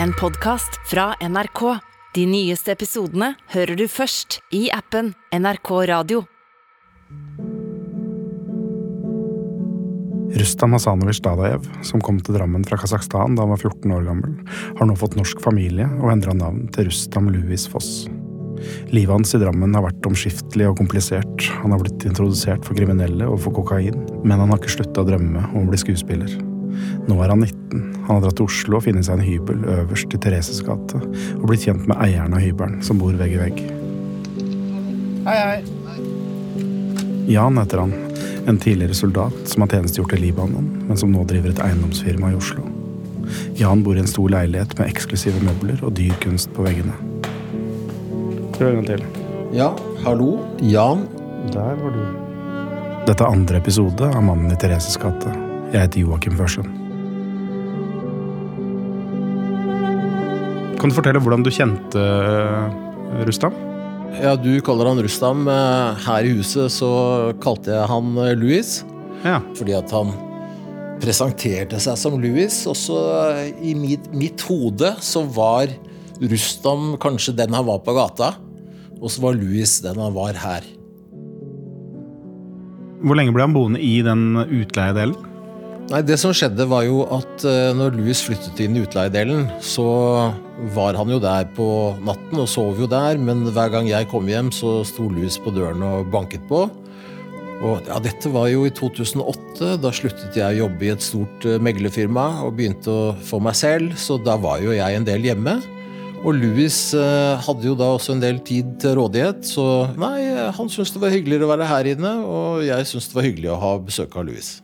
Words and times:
en 0.00 0.12
podkast 0.12 0.80
fra 0.90 1.14
NRK. 1.20 1.78
De 2.14 2.26
nyeste 2.28 2.72
episodene 2.72 3.32
hører 3.52 3.76
du 3.76 3.86
først 3.90 4.40
i 4.54 4.66
appen 4.72 5.12
NRK 5.32 5.70
Radio. 5.90 6.24
Rustam 10.32 10.72
Hasanovic 10.72 11.20
Dadaev, 11.24 11.66
som 11.84 12.00
kom 12.04 12.18
til 12.24 12.38
Drammen 12.38 12.64
fra 12.64 12.78
Kasakhstan 12.80 13.36
da 13.36 13.44
han 13.44 13.52
var 13.52 13.60
14 13.60 13.92
år 13.92 14.06
gammel, 14.08 14.36
har 14.78 14.88
nå 14.88 14.96
fått 14.98 15.16
norsk 15.18 15.42
familie 15.44 15.88
og 16.00 16.12
endra 16.14 16.34
navn 16.36 16.64
til 16.72 16.88
Rustam 16.88 17.28
Louis 17.32 17.66
Foss. 17.68 18.06
Livet 18.94 19.12
hans 19.12 19.34
i 19.36 19.42
Drammen 19.42 19.74
har 19.76 19.84
vært 19.84 20.08
omskiftelig 20.08 20.70
og 20.70 20.78
komplisert. 20.80 21.50
Han 21.64 21.74
har 21.74 21.82
blitt 21.82 22.06
introdusert 22.08 22.64
for 22.64 22.78
kriminelle 22.78 23.28
og 23.28 23.42
for 23.44 23.54
kokain, 23.58 23.98
men 24.22 24.38
han 24.38 24.48
har 24.48 24.62
ikke 24.62 24.78
slutta 24.78 25.04
å 25.04 25.10
drømme 25.10 25.44
om 25.52 25.66
å 25.66 25.68
bli 25.72 25.82
skuespiller. 25.82 26.51
Nå 27.08 27.18
er 27.22 27.32
han 27.32 27.42
19. 27.44 27.82
Han 28.06 28.16
har 28.16 28.24
dratt 28.24 28.38
til 28.40 28.48
Oslo 28.48 28.78
og 28.78 28.84
funnet 28.86 29.06
seg 29.06 29.18
en 29.18 29.26
hybel 29.26 29.62
øverst 29.76 30.14
i 30.14 30.20
Thereses 30.22 30.62
gate, 30.66 31.00
og 31.38 31.46
blitt 31.50 31.66
kjent 31.66 31.86
med 31.90 31.98
eieren 32.02 32.34
av 32.36 32.42
hybelen, 32.42 32.80
som 32.84 33.00
bor 33.02 33.14
vegg 33.18 33.36
i 33.36 33.40
vegg. 33.42 33.62
Hei, 35.26 35.38
hei. 35.38 35.60
Jan 37.30 37.58
heter 37.60 37.84
han, 37.84 37.92
en 38.50 38.58
tidligere 38.58 38.94
soldat 38.98 39.36
som 39.48 39.62
har 39.62 39.70
tjenestegjort 39.76 40.16
i 40.16 40.22
Libanon, 40.24 40.66
men 40.88 40.98
som 40.98 41.12
nå 41.14 41.22
driver 41.30 41.52
et 41.52 41.62
eiendomsfirma 41.62 42.32
i 42.32 42.38
Oslo. 42.38 42.66
Jan 43.56 43.84
bor 43.86 43.96
i 43.96 44.02
en 44.02 44.10
stor 44.10 44.32
leilighet 44.34 44.74
med 44.78 44.90
eksklusive 44.90 45.38
møbler 45.46 45.78
og 45.86 45.94
dyr 45.96 46.16
kunst 46.24 46.50
på 46.56 46.66
veggene. 46.66 46.96
Prøv 48.56 48.72
en 48.72 48.82
gang 48.82 48.90
til. 48.90 49.06
Ja, 49.54 49.70
hallo. 50.04 50.34
Jan. 50.58 51.06
Der 51.52 51.78
var 51.78 51.94
du. 51.94 52.02
Dette 53.06 53.24
er 53.24 53.30
andre 53.30 53.62
episode 53.62 54.10
av 54.10 54.22
Mannen 54.26 54.52
i 54.54 54.58
Thereses 54.58 54.98
gate. 55.00 55.51
Jeg 55.72 55.86
heter 55.86 56.02
Joakim 56.04 56.34
Førsund. 56.36 56.68
Kan 60.76 60.90
du 60.90 60.96
fortelle 60.96 61.22
hvordan 61.22 61.44
du 61.46 61.48
kjente 61.54 62.00
eh, 62.02 63.22
Rustam? 63.24 63.54
Ja, 64.20 64.34
du 64.36 64.50
kaller 64.66 64.90
han 64.90 65.00
Rustam. 65.00 65.46
Eh, 65.48 66.02
Her 66.04 66.28
i 66.28 66.34
huset 66.36 66.74
så 66.74 66.90
kalte 67.40 67.72
jeg 67.72 67.88
han 67.88 68.12
eh, 68.20 68.34
Louis. 68.36 68.74
Ja. 69.24 69.38
Fordi 69.56 69.78
at 69.78 69.94
han 69.96 70.12
presenterte 71.00 71.80
seg 71.80 71.96
som 71.96 72.20
Louis. 72.20 72.60
Også 72.68 72.98
i 73.64 73.72
mitt, 73.78 74.12
mitt 74.12 74.44
hode 74.50 74.92
så 75.00 75.24
var 75.32 75.72
Rustam 76.20 76.98
kanskje 77.00 77.38
den 77.40 77.56
han 77.56 77.64
var 77.70 77.80
på 77.86 77.96
gata. 77.96 78.34
Og 79.00 79.08
så 79.08 79.24
var 79.24 79.40
Louis 79.40 79.78
den 79.86 80.04
han 80.04 80.12
var 80.18 80.36
her. 80.36 80.68
Hvor 83.02 83.16
lenge 83.18 83.32
ble 83.34 83.48
han 83.48 83.56
boende 83.56 83.80
i 83.82 83.96
den 84.04 84.34
utleiedelen? 84.44 85.31
Nei, 85.92 86.00
Det 86.08 86.16
som 86.16 86.32
skjedde, 86.32 86.64
var 86.70 86.86
jo 86.86 87.02
at 87.12 87.42
eh, 87.44 87.74
når 87.76 87.98
Louis 87.98 88.20
flyttet 88.24 88.62
inn 88.64 88.78
i 88.78 88.84
utleiedelen, 88.86 89.42
så 89.60 89.84
var 90.72 90.96
han 90.96 91.10
jo 91.12 91.18
der 91.20 91.50
på 91.52 91.66
natten 92.00 92.40
og 92.40 92.48
sov 92.48 92.80
jo 92.80 92.88
der, 92.88 93.20
men 93.20 93.42
hver 93.52 93.68
gang 93.74 93.90
jeg 93.90 94.08
kom 94.08 94.30
hjem, 94.30 94.48
så 94.56 94.78
sto 94.88 95.10
Louis 95.10 95.36
på 95.36 95.52
døren 95.52 95.84
og 95.84 96.08
banket 96.14 96.46
på. 96.48 96.62
Og 97.62 97.90
ja, 97.90 98.00
Dette 98.00 98.32
var 98.32 98.48
jo 98.48 98.64
i 98.64 98.72
2008. 98.72 99.74
Da 99.84 99.92
sluttet 99.92 100.40
jeg 100.40 100.56
å 100.56 100.64
jobbe 100.64 100.88
i 100.88 100.94
et 100.94 101.04
stort 101.04 101.44
eh, 101.44 101.60
meglerfirma 101.60 102.26
og 102.46 102.56
begynte 102.56 102.88
å 102.88 103.04
få 103.28 103.42
meg 103.44 103.60
selv, 103.60 103.92
så 104.00 104.16
da 104.16 104.40
var 104.40 104.64
jo 104.64 104.72
jeg 104.72 104.96
en 104.96 105.10
del 105.12 105.28
hjemme. 105.28 105.58
Og 106.22 106.40
Louis 106.40 106.82
eh, 106.96 107.36
hadde 107.44 107.68
jo 107.68 107.76
da 107.76 107.92
også 107.98 108.16
en 108.16 108.24
del 108.24 108.40
tid 108.40 108.78
til 108.80 108.96
rådighet, 108.96 109.44
så 109.44 109.92
nei, 110.00 110.24
han 110.56 110.72
syntes 110.72 110.96
det 110.96 111.04
var 111.04 111.12
hyggeligere 111.12 111.44
å 111.44 111.52
være 111.52 111.72
her 111.76 111.94
inne, 111.98 112.18
og 112.24 112.64
jeg 112.64 112.88
syntes 112.88 113.12
det 113.12 113.20
var 113.20 113.32
hyggelig 113.34 113.56
å 113.58 113.64
ha 113.68 113.78
besøk 113.92 114.16
av 114.16 114.30
Louis. 114.32 114.54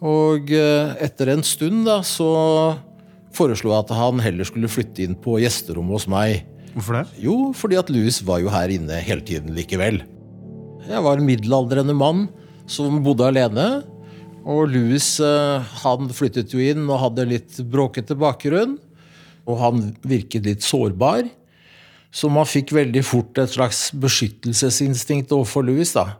Og 0.00 0.52
eh, 0.56 0.94
etter 1.04 1.34
en 1.34 1.44
stund 1.44 1.84
da, 1.88 2.00
så 2.06 2.30
foreslo 3.36 3.74
jeg 3.74 3.84
at 3.84 3.92
han 3.98 4.22
heller 4.24 4.48
skulle 4.48 4.70
flytte 4.70 5.04
inn 5.04 5.16
på 5.20 5.36
gjesterommet 5.42 5.98
hos 5.98 6.08
meg. 6.10 6.46
Hvorfor 6.72 7.00
det? 7.00 7.04
Jo, 7.20 7.36
fordi 7.56 7.78
at 7.80 7.90
Louis 7.92 8.20
var 8.24 8.40
jo 8.40 8.52
her 8.52 8.72
inne 8.72 9.00
hele 9.04 9.24
tiden 9.26 9.52
likevel. 9.56 10.00
Jeg 10.88 11.04
var 11.04 11.18
en 11.18 11.26
middelaldrende 11.26 11.94
mann 11.96 12.28
som 12.70 13.02
bodde 13.04 13.28
alene. 13.28 13.66
Og 14.48 14.70
Louis 14.72 15.08
eh, 15.20 15.74
han 15.82 16.08
flyttet 16.16 16.54
jo 16.54 16.62
inn 16.64 16.86
og 16.88 17.02
hadde 17.04 17.28
litt 17.34 17.60
bråkete 17.68 18.16
bakgrunn. 18.18 18.78
Og 19.44 19.60
han 19.60 19.90
virket 20.06 20.48
litt 20.48 20.64
sårbar. 20.64 21.28
Så 22.10 22.30
man 22.32 22.48
fikk 22.48 22.72
veldig 22.74 23.02
fort 23.06 23.38
et 23.38 23.52
slags 23.52 23.90
beskyttelsesinstinkt 24.00 25.30
overfor 25.36 25.68
Louis. 25.68 25.92
da. 25.92 26.16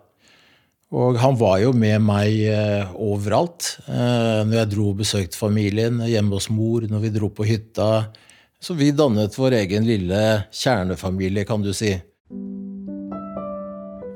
Og 0.90 1.20
han 1.22 1.36
var 1.38 1.60
jo 1.62 1.70
med 1.76 2.02
meg 2.02 2.34
eh, 2.50 2.90
overalt. 2.98 3.76
Eh, 3.86 4.42
når 4.42 4.56
jeg 4.56 4.70
dro 4.72 4.88
og 4.90 4.98
besøkte 5.04 5.38
familien, 5.38 6.00
hjemme 6.02 6.34
hos 6.34 6.48
mor, 6.50 6.82
når 6.90 7.04
vi 7.04 7.12
dro 7.14 7.30
på 7.30 7.46
hytta. 7.46 8.08
Så 8.60 8.74
vi 8.74 8.90
dannet 8.90 9.38
vår 9.38 9.60
egen 9.62 9.86
lille 9.86 10.22
kjernefamilie, 10.50 11.46
kan 11.46 11.62
du 11.62 11.70
si. 11.76 11.94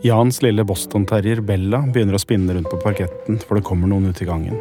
Jans 0.05 0.43
lille 0.45 0.67
Boston-terrier 0.69 1.41
Bella 1.47 1.81
begynner 1.87 2.19
å 2.19 2.21
spinne 2.21 2.59
rundt 2.59 2.69
på 2.69 2.83
parketten, 2.83 3.39
for 3.41 3.56
det 3.56 3.65
kommer 3.65 3.89
noen 3.89 4.11
ut 4.11 4.21
i 4.21 4.29
gangen. 4.29 4.59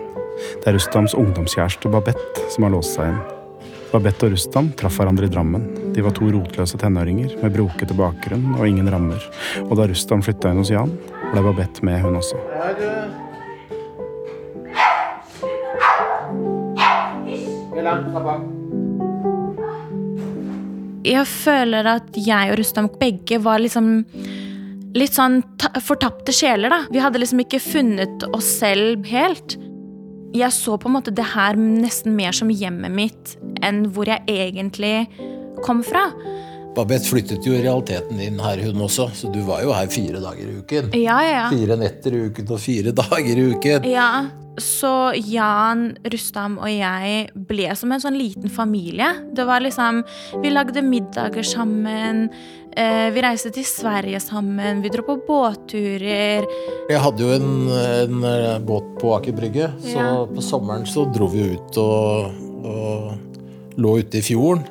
Det 0.61 0.69
er 0.69 0.77
Rustams 0.77 1.17
ungdomskjæreste 1.17 1.91
Babette 1.91 2.45
som 2.53 2.63
har 2.67 2.77
låst 2.77 2.95
seg 2.95 3.09
inn. 3.09 3.19
Babette 3.93 4.25
og 4.25 4.33
Rustam 4.33 4.71
traff 4.77 4.95
hverandre 4.97 5.27
i 5.27 5.33
Drammen. 5.33 5.67
De 5.93 6.01
var 6.01 6.15
to 6.17 6.25
rotløse 6.33 6.79
tenåringer 6.81 7.35
med 7.43 7.53
brokete 7.53 7.93
bakgrunn 7.97 8.55
og 8.55 8.63
ingen 8.65 8.89
rammer. 8.89 9.21
Og 9.67 9.75
da 9.77 9.85
Rustam 9.89 10.23
flytta 10.25 10.49
inn 10.49 10.63
hos 10.63 10.71
Jan, 10.73 10.95
ble 11.33 11.41
Babette 11.41 11.85
med, 11.85 12.01
hun 12.03 12.19
også. 12.19 12.37
Jeg 21.03 21.27
føler 21.27 21.89
at 21.97 22.15
jeg 22.15 22.53
og 22.53 22.59
Rustam 22.59 22.87
begge 23.01 23.39
var 23.43 23.59
liksom 23.63 24.05
litt 24.93 25.17
sånn 25.17 25.41
fortapte 25.81 26.35
sjeler, 26.35 26.69
da. 26.69 26.83
Vi 26.93 27.01
hadde 27.01 27.19
liksom 27.21 27.41
ikke 27.43 27.61
funnet 27.63 28.27
oss 28.29 28.47
selv 28.61 29.07
helt. 29.09 29.57
Jeg 30.33 30.53
så 30.53 30.77
på 30.77 30.89
en 30.89 30.95
måte 30.99 31.13
det 31.13 31.25
her 31.33 31.57
nesten 31.57 32.15
mer 32.17 32.33
som 32.33 32.51
hjemmet 32.53 32.93
mitt 32.93 33.35
enn 33.65 33.87
hvor 33.93 34.09
jeg 34.09 34.21
egentlig 34.29 35.07
kom 35.65 35.81
fra. 35.85 36.07
Babette 36.75 37.05
flyttet 37.05 37.45
jo 37.45 37.53
i 37.53 37.61
realiteten 37.63 38.19
inn 38.23 38.39
her, 38.41 38.61
hun 38.65 38.81
også, 38.85 39.09
så 39.13 39.29
du 39.33 39.41
var 39.45 39.61
jo 39.65 39.73
her 39.75 39.89
fire 39.93 40.21
dager 40.23 40.47
i 40.49 40.55
uken. 40.61 40.87
Ja, 40.97 41.19
ja, 41.21 41.33
ja. 41.43 41.49
Fire 41.53 41.77
netter 41.77 42.15
i 42.17 42.23
uken 42.29 42.49
og 42.55 42.59
fire 42.63 42.93
dager 43.03 43.37
i 43.43 43.45
uken. 43.53 43.85
Ja, 43.91 44.07
så 44.61 45.11
Jan, 45.17 45.95
Rustam 46.13 46.59
og 46.61 46.69
jeg 46.69 47.29
ble 47.49 47.71
som 47.77 47.93
en 47.95 48.01
sånn 48.03 48.17
liten 48.19 48.51
familie. 48.53 49.07
Det 49.33 49.45
var 49.49 49.63
liksom 49.65 50.03
Vi 50.43 50.51
lagde 50.53 50.83
middager 50.85 51.41
sammen. 51.45 52.27
Eh, 52.77 53.07
vi 53.13 53.21
reiste 53.25 53.49
til 53.53 53.65
Sverige 53.65 54.19
sammen. 54.21 54.81
Vi 54.85 54.89
dro 54.93 55.05
på 55.07 55.15
båtturer. 55.25 56.45
Jeg 56.89 57.01
hadde 57.01 57.25
jo 57.25 57.33
en, 57.33 57.49
en 57.73 58.23
eh, 58.29 58.59
båt 58.65 58.93
på 59.01 59.13
Aker 59.17 59.33
Brygge, 59.37 59.71
så 59.85 59.97
Ja. 59.97 60.13
på 60.29 60.41
sommeren 60.45 60.85
så 60.89 61.05
dro 61.13 61.27
vi 61.33 61.47
ut 61.55 61.77
og, 61.81 62.33
og 62.65 63.77
lå 63.81 63.97
ute 64.01 64.21
i 64.21 64.25
fjorden. 64.25 64.65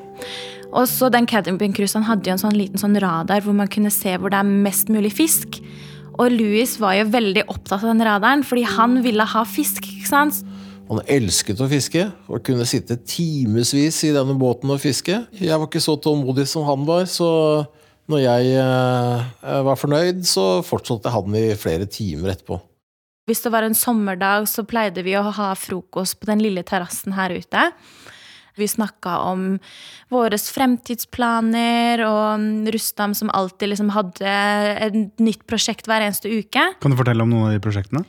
Og 0.73 0.87
så 0.89 1.09
den 1.13 1.27
campingcruiseren 1.29 2.07
hadde 2.07 2.29
jo 2.29 2.35
en 2.35 2.41
sånn 2.41 2.57
liten 2.57 2.81
sånn 2.81 2.97
radar 3.01 3.43
hvor 3.45 3.55
man 3.57 3.69
kunne 3.71 3.93
se 3.93 4.15
hvor 4.17 4.33
det 4.33 4.39
er 4.41 4.53
mest 4.65 4.89
mulig 4.93 5.13
fisk. 5.13 5.59
Og 6.17 6.33
Louis 6.33 6.75
var 6.81 6.97
jo 6.97 7.09
veldig 7.13 7.45
opptatt 7.49 7.81
av 7.81 7.91
den 7.91 8.05
radaren, 8.05 8.43
fordi 8.45 8.65
han 8.69 8.99
ville 9.05 9.25
ha 9.25 9.45
fisk. 9.49 9.85
ikke 9.85 10.09
sant? 10.09 10.41
Han 10.89 11.01
elsket 11.09 11.61
å 11.63 11.69
fiske 11.71 12.03
og 12.27 12.43
kunne 12.45 12.67
sitte 12.69 12.99
timevis 12.99 14.01
i 14.05 14.11
denne 14.13 14.35
båten 14.37 14.73
og 14.73 14.81
fiske. 14.83 15.23
Jeg 15.39 15.55
var 15.55 15.69
ikke 15.69 15.81
så 15.81 15.95
tålmodig 16.01 16.45
som 16.49 16.67
han 16.67 16.83
var, 16.89 17.07
så 17.09 17.29
når 18.11 18.19
jeg 18.25 18.53
eh, 18.59 19.63
var 19.69 19.79
fornøyd, 19.79 20.21
så 20.27 20.61
fortsatte 20.65 21.13
han 21.13 21.37
i 21.39 21.47
flere 21.57 21.87
timer 21.87 22.33
etterpå. 22.33 22.59
Hvis 23.29 23.39
det 23.45 23.53
var 23.53 23.63
en 23.63 23.77
sommerdag, 23.77 24.49
så 24.51 24.65
pleide 24.67 25.05
vi 25.05 25.15
å 25.15 25.23
ha 25.23 25.53
frokost 25.55 26.19
på 26.19 26.27
den 26.27 26.43
lille 26.43 26.65
terrassen 26.67 27.15
her 27.15 27.31
ute. 27.31 27.69
Vi 28.59 28.67
snakka 28.69 29.15
om 29.31 29.45
våre 30.13 30.37
fremtidsplaner, 30.37 32.03
og 32.05 32.73
Rustam 32.73 33.15
som 33.17 33.31
alltid 33.33 33.73
liksom 33.73 33.93
hadde 33.95 34.33
et 34.87 34.97
nytt 35.23 35.45
prosjekt 35.49 35.89
hver 35.89 36.05
eneste 36.05 36.29
uke. 36.29 36.67
Kan 36.83 36.93
du 36.93 36.99
fortelle 36.99 37.25
om 37.25 37.33
noen 37.33 37.49
av 37.49 37.55
de 37.55 37.63
prosjektene? 37.63 38.03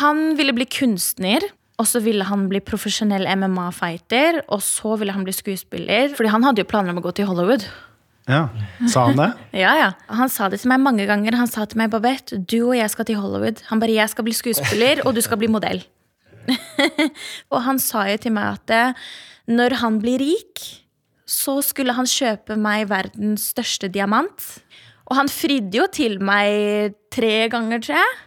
Han 0.00 0.30
ville 0.38 0.54
bli 0.56 0.64
kunstner, 0.70 1.44
og 1.76 1.88
så 1.90 2.00
ville 2.00 2.24
han 2.24 2.46
bli 2.48 2.62
profesjonell 2.64 3.26
MMA-fighter, 3.34 4.44
og 4.48 4.62
så 4.64 4.94
ville 5.00 5.12
han 5.12 5.26
bli 5.26 5.34
skuespiller, 5.34 6.14
fordi 6.16 6.32
han 6.32 6.46
hadde 6.46 6.62
jo 6.62 6.70
planer 6.70 6.94
om 6.94 7.02
å 7.02 7.04
gå 7.04 7.12
til 7.18 7.28
Hollywood. 7.28 7.66
Ja, 8.30 8.46
Sa 8.88 9.08
han 9.10 9.18
det? 9.20 9.32
Ja, 9.64 9.74
ja. 9.76 9.90
Han 10.08 10.30
sa 10.32 10.48
det 10.48 10.62
til 10.62 10.70
meg 10.72 10.80
mange 10.80 11.04
ganger. 11.04 11.36
Han 11.36 11.50
sa 11.50 11.66
til 11.68 11.82
meg, 11.82 11.90
Babette, 11.92 12.38
du 12.40 12.70
og 12.70 12.78
jeg 12.78 12.88
skal 12.92 13.04
til 13.10 13.20
Hollywood. 13.20 13.60
Han 13.68 13.82
bare, 13.82 13.92
jeg 13.92 14.08
skal 14.14 14.24
bli 14.24 14.32
skuespiller, 14.36 15.02
og 15.04 15.12
du 15.16 15.20
skal 15.24 15.40
bli 15.42 15.50
modell. 15.52 15.82
og 17.52 17.60
han 17.66 17.78
sa 17.80 18.06
jo 18.08 18.16
til 18.20 18.34
meg 18.36 18.56
at 18.56 18.72
eh, 18.72 19.04
når 19.50 19.78
han 19.82 20.00
blir 20.02 20.22
rik, 20.22 20.62
så 21.28 21.58
skulle 21.64 21.94
han 21.96 22.08
kjøpe 22.08 22.56
meg 22.60 22.88
verdens 22.90 23.50
største 23.54 23.88
diamant. 23.92 24.48
Og 25.08 25.16
han 25.18 25.28
fridde 25.28 25.78
jo 25.78 25.86
til 25.92 26.18
meg 26.24 26.94
tre 27.12 27.48
ganger, 27.52 27.82
tror 27.84 28.00
jeg. 28.00 28.18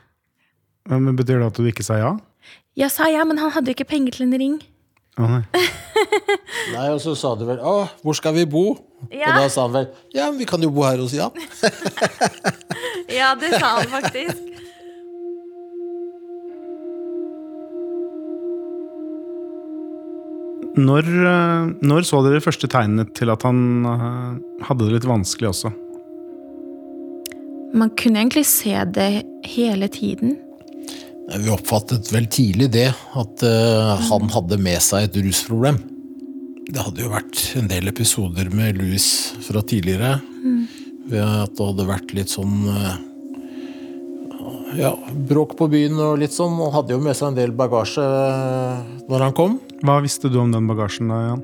Men 0.93 1.17
Betyr 1.17 1.41
det 1.41 1.51
at 1.51 1.59
du 1.59 1.67
ikke 1.67 1.85
sa 1.85 1.97
ja? 1.99 2.15
Jeg 2.77 2.93
sa 2.93 3.09
ja, 3.09 3.23
men 3.25 3.39
han 3.41 3.51
hadde 3.51 3.71
jo 3.71 3.77
ikke 3.77 3.89
penger 3.89 4.17
til 4.17 4.27
en 4.27 4.37
ring. 4.37 4.57
Å, 5.17 5.25
nei. 5.25 5.41
Nei, 6.75 6.85
og 6.93 6.99
så 7.01 7.15
sa 7.17 7.31
du 7.33 7.45
vel 7.47 7.57
'Å, 7.57 7.87
hvor 8.05 8.15
skal 8.17 8.35
vi 8.35 8.43
bo?' 8.45 8.77
Ja. 9.09 9.31
Og 9.31 9.39
da 9.41 9.47
sa 9.49 9.63
han 9.65 9.73
vel 9.73 9.87
'Ja, 10.13 10.27
men 10.29 10.37
vi 10.37 10.45
kan 10.45 10.61
jo 10.61 10.69
bo 10.69 10.83
her 10.85 10.99
hos 11.01 11.15
Jan'. 11.15 11.33
Ja, 13.17 13.31
det 13.39 13.53
sa 13.55 13.79
han 13.79 13.87
faktisk. 13.87 14.37
Når, 20.77 21.07
eh, 21.09 21.69
når 21.89 22.05
så 22.05 22.21
dere 22.25 22.43
første 22.43 22.69
tegnene 22.69 23.07
til 23.17 23.31
at 23.33 23.43
han 23.47 23.59
eh, 23.89 24.65
hadde 24.67 24.85
det 24.85 24.97
litt 24.97 25.07
vanskelig 25.09 25.49
også? 25.49 25.71
Man 27.77 27.91
kunne 27.99 28.21
egentlig 28.21 28.45
se 28.49 28.75
det 28.93 29.09
hele 29.49 29.89
tiden. 29.91 30.37
Vi 31.27 31.51
oppfattet 31.51 32.11
vel 32.13 32.29
tidlig 32.31 32.69
det, 32.77 32.91
at 32.93 33.43
eh, 33.43 34.05
han 34.11 34.29
hadde 34.31 34.61
med 34.61 34.79
seg 34.85 35.09
et 35.09 35.19
rusproblem. 35.25 35.81
Det 36.67 36.83
hadde 36.83 37.03
jo 37.03 37.11
vært 37.11 37.41
en 37.57 37.69
del 37.71 37.89
episoder 37.89 38.51
med 38.53 38.77
Louis 38.77 39.07
fra 39.47 39.63
tidligere. 39.65 40.17
Ved 41.07 41.23
at 41.23 41.53
det 41.57 41.67
hadde 41.71 41.89
vært 41.89 42.13
litt 42.15 42.31
sånn 42.31 42.67
ja, 44.75 44.91
bråk 45.29 45.55
på 45.57 45.67
byen 45.71 45.95
og 46.03 46.17
litt 46.19 46.33
sånn. 46.35 46.57
Han 46.59 46.73
hadde 46.75 46.95
jo 46.95 46.99
med 47.03 47.15
seg 47.15 47.29
en 47.31 47.37
del 47.39 47.51
bagasje 47.55 48.03
eh, 48.03 48.81
når 49.07 49.23
han 49.27 49.33
kom. 49.37 49.59
Hva 49.85 49.99
visste 50.03 50.29
du 50.33 50.39
om 50.41 50.51
den 50.51 50.67
bagasjen 50.67 51.07
da, 51.13 51.21
Jan? 51.29 51.43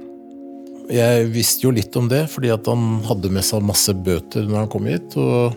Jeg 0.91 1.29
visste 1.31 1.63
jo 1.63 1.71
litt 1.71 1.95
om 1.95 2.09
det, 2.11 2.25
fordi 2.29 2.49
at 2.51 2.65
han 2.67 2.97
hadde 3.07 3.29
med 3.31 3.45
seg 3.47 3.63
masse 3.63 3.93
bøter 3.95 4.43
når 4.49 4.57
han 4.65 4.71
kom 4.73 4.89
hit. 4.89 5.15
Og 5.15 5.55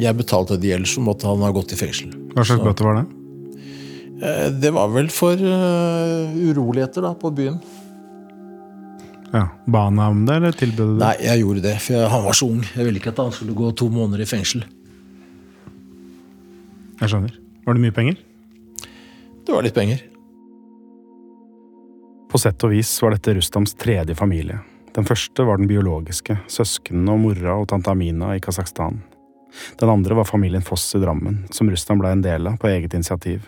jeg 0.00 0.16
betalte 0.18 0.58
de 0.58 0.72
ellers, 0.74 0.96
så 0.96 1.04
måtte 1.04 1.28
han 1.30 1.44
ha 1.46 1.52
gått 1.54 1.76
i 1.76 1.78
fengsel. 1.78 2.10
Hva 2.34 2.42
slags 2.42 2.58
Så- 2.58 2.66
bøter 2.66 2.84
var 2.88 2.98
det? 3.02 3.06
Eh, 4.24 4.50
Det 4.50 4.72
var 4.74 4.88
vel 4.88 5.08
for 5.14 5.34
eh, 5.34 6.34
uroligheter 6.50 7.02
da, 7.02 7.14
på 7.14 7.30
byen. 7.34 7.60
Ja, 9.34 9.48
Ba 9.66 9.86
han 9.88 9.96
deg 9.98 10.10
om 10.14 10.26
det, 10.26 10.34
eller 10.38 10.52
tilbød 10.54 10.76
du 10.76 10.98
det? 10.98 11.02
Nei, 11.06 11.14
jeg 11.26 11.40
gjorde 11.42 11.62
det, 11.62 11.76
for 11.82 12.08
han 12.08 12.22
var 12.24 12.32
så 12.38 12.46
ung. 12.50 12.60
Jeg 12.74 12.84
ville 12.86 13.00
ikke 13.00 13.10
at 13.14 13.22
han 13.22 13.32
skulle 13.34 13.54
gå 13.58 13.70
to 13.74 13.88
måneder 13.90 14.22
i 14.22 14.28
fengsel. 14.30 14.62
Jeg 17.04 17.12
skjønner. 17.12 17.32
Var 17.66 17.76
det 17.76 17.82
mye 17.84 17.92
penger? 17.92 18.20
Det 19.44 19.52
var 19.52 19.64
litt 19.66 19.76
penger. 19.76 20.00
På 22.32 22.40
sett 22.40 22.64
og 22.64 22.72
vis 22.72 22.90
var 23.04 23.12
dette 23.12 23.34
Rustams 23.36 23.76
tredje 23.76 24.16
familie. 24.16 24.62
Den 24.96 25.04
første 25.04 25.44
var 25.44 25.60
den 25.60 25.68
biologiske, 25.68 26.38
søsknene 26.48 27.12
og 27.12 27.20
mora 27.20 27.58
og 27.60 27.68
tante 27.68 27.92
Amina 27.92 28.32
i 28.32 28.40
Kasakhstan. 28.40 29.02
Den 29.80 29.92
andre 29.92 30.16
var 30.16 30.24
familien 30.24 30.64
Foss 30.64 30.86
i 30.96 31.02
Drammen, 31.02 31.44
som 31.52 31.68
Rustam 31.70 32.00
ble 32.00 32.14
en 32.14 32.24
del 32.24 32.48
av 32.48 32.56
på 32.62 32.72
eget 32.72 32.96
initiativ. 32.96 33.44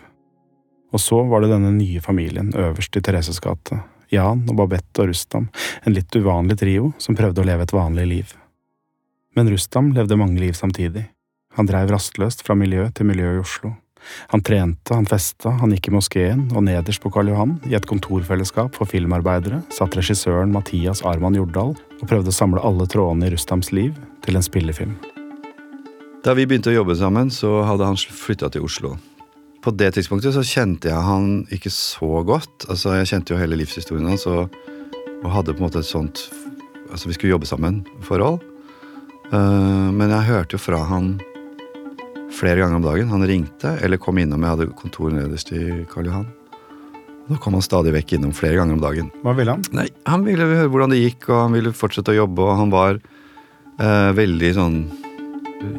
Og 0.93 1.01
så 1.01 1.23
var 1.27 1.41
det 1.41 1.51
denne 1.51 1.73
nye 1.73 2.03
familien 2.03 2.53
øverst 2.53 2.95
i 2.95 3.03
Thereses 3.03 3.41
gate. 3.43 3.81
Jan 4.13 4.45
og 4.47 4.55
Babette 4.61 5.03
og 5.03 5.09
Rustam, 5.09 5.49
en 5.83 5.97
litt 5.97 6.13
uvanlig 6.15 6.61
trio 6.61 6.93
som 7.01 7.17
prøvde 7.17 7.41
å 7.41 7.47
leve 7.49 7.65
et 7.65 7.75
vanlig 7.75 8.07
liv. 8.07 8.37
Men 9.35 9.49
Rustam 9.49 9.91
levde 9.97 10.19
mange 10.19 10.39
liv 10.45 10.53
samtidig. 10.55 11.09
Han 11.57 11.65
dreiv 11.69 11.89
rastløst 11.89 12.45
fra 12.45 12.55
miljø 12.57 12.87
til 12.93 13.09
miljø 13.09 13.33
i 13.35 13.41
Oslo. 13.41 13.73
Han 14.31 14.43
trente, 14.45 14.93
han 14.93 15.07
festa, 15.09 15.51
han 15.59 15.73
gikk 15.73 15.89
i 15.89 15.95
moskeen, 15.97 16.45
og 16.53 16.63
nederst 16.67 17.01
på 17.03 17.11
Karl 17.11 17.31
Johan, 17.31 17.57
i 17.67 17.75
et 17.75 17.87
kontorfellesskap 17.89 18.77
for 18.77 18.89
filmarbeidere, 18.89 19.63
satt 19.73 19.97
regissøren 19.97 20.53
Mathias 20.53 21.03
Arman 21.07 21.35
Jordal 21.35 21.73
og 21.75 22.07
prøvde 22.07 22.31
å 22.31 22.37
samle 22.37 22.63
alle 22.63 22.87
trådene 22.87 23.27
i 23.27 23.33
Rustams 23.33 23.73
liv 23.75 23.97
til 24.25 24.39
en 24.39 24.45
spillefilm. 24.45 24.95
Da 26.23 26.33
vi 26.37 26.47
begynte 26.47 26.71
å 26.73 26.77
jobbe 26.79 26.95
sammen, 26.99 27.31
så 27.33 27.61
hadde 27.67 27.87
han 27.87 27.97
flytta 27.97 28.51
til 28.53 28.65
Oslo. 28.67 28.95
På 29.63 29.73
det 29.75 29.93
tidspunktet 29.95 30.35
så 30.35 30.43
kjente 30.45 30.91
jeg 30.91 31.03
han 31.03 31.45
ikke 31.53 31.71
så 31.73 32.21
godt. 32.27 32.67
Altså, 32.69 32.95
Jeg 32.99 33.09
kjente 33.11 33.33
jo 33.33 33.39
hele 33.39 33.57
livshistorien 33.59 34.07
hans 34.07 34.27
og, 34.29 34.53
hadde 35.27 35.55
på 35.55 35.59
en 35.59 35.65
måte 35.65 35.81
et 35.81 35.87
sånt 35.87 36.29
Altså, 36.87 37.09
vi 37.09 37.17
skulle 37.17 37.33
jobbe 37.33 37.45
sammen-forhold. 37.49 38.37
Uh, 39.27 39.91
men 39.91 40.07
jeg 40.07 40.23
hørte 40.29 40.55
jo 40.55 40.61
fra 40.61 40.77
han 40.87 41.17
flere 42.37 42.61
ganger 42.61 42.79
om 42.79 42.85
dagen. 42.85 43.09
Han 43.13 43.25
ringte 43.27 43.73
eller 43.83 43.99
kom 44.01 44.19
innom. 44.21 44.43
Jeg 44.45 44.55
hadde 44.55 44.73
kontor 44.77 45.13
nederst 45.13 45.51
i 45.55 45.63
Karl 45.91 46.09
Johan. 46.09 46.27
Da 47.27 47.35
kom 47.43 47.57
han 47.57 47.65
stadig 47.65 47.91
vekk 47.91 48.13
innom 48.15 48.33
flere 48.35 48.55
ganger 48.59 48.77
om 48.77 48.83
dagen. 48.83 49.09
Hva 49.25 49.33
ville 49.35 49.57
han? 49.57 49.65
Nei, 49.75 49.89
Han 50.07 50.23
ville 50.23 50.47
høre 50.47 50.69
hvordan 50.71 50.93
det 50.93 51.01
gikk, 51.01 51.27
og 51.27 51.41
han 51.41 51.57
ville 51.57 51.73
fortsette 51.75 52.13
å 52.13 52.19
jobbe. 52.21 52.45
Og 52.45 52.61
han 52.61 52.71
var 52.71 52.99
eh, 53.01 54.11
veldig 54.15 54.51
sånn 54.55 54.77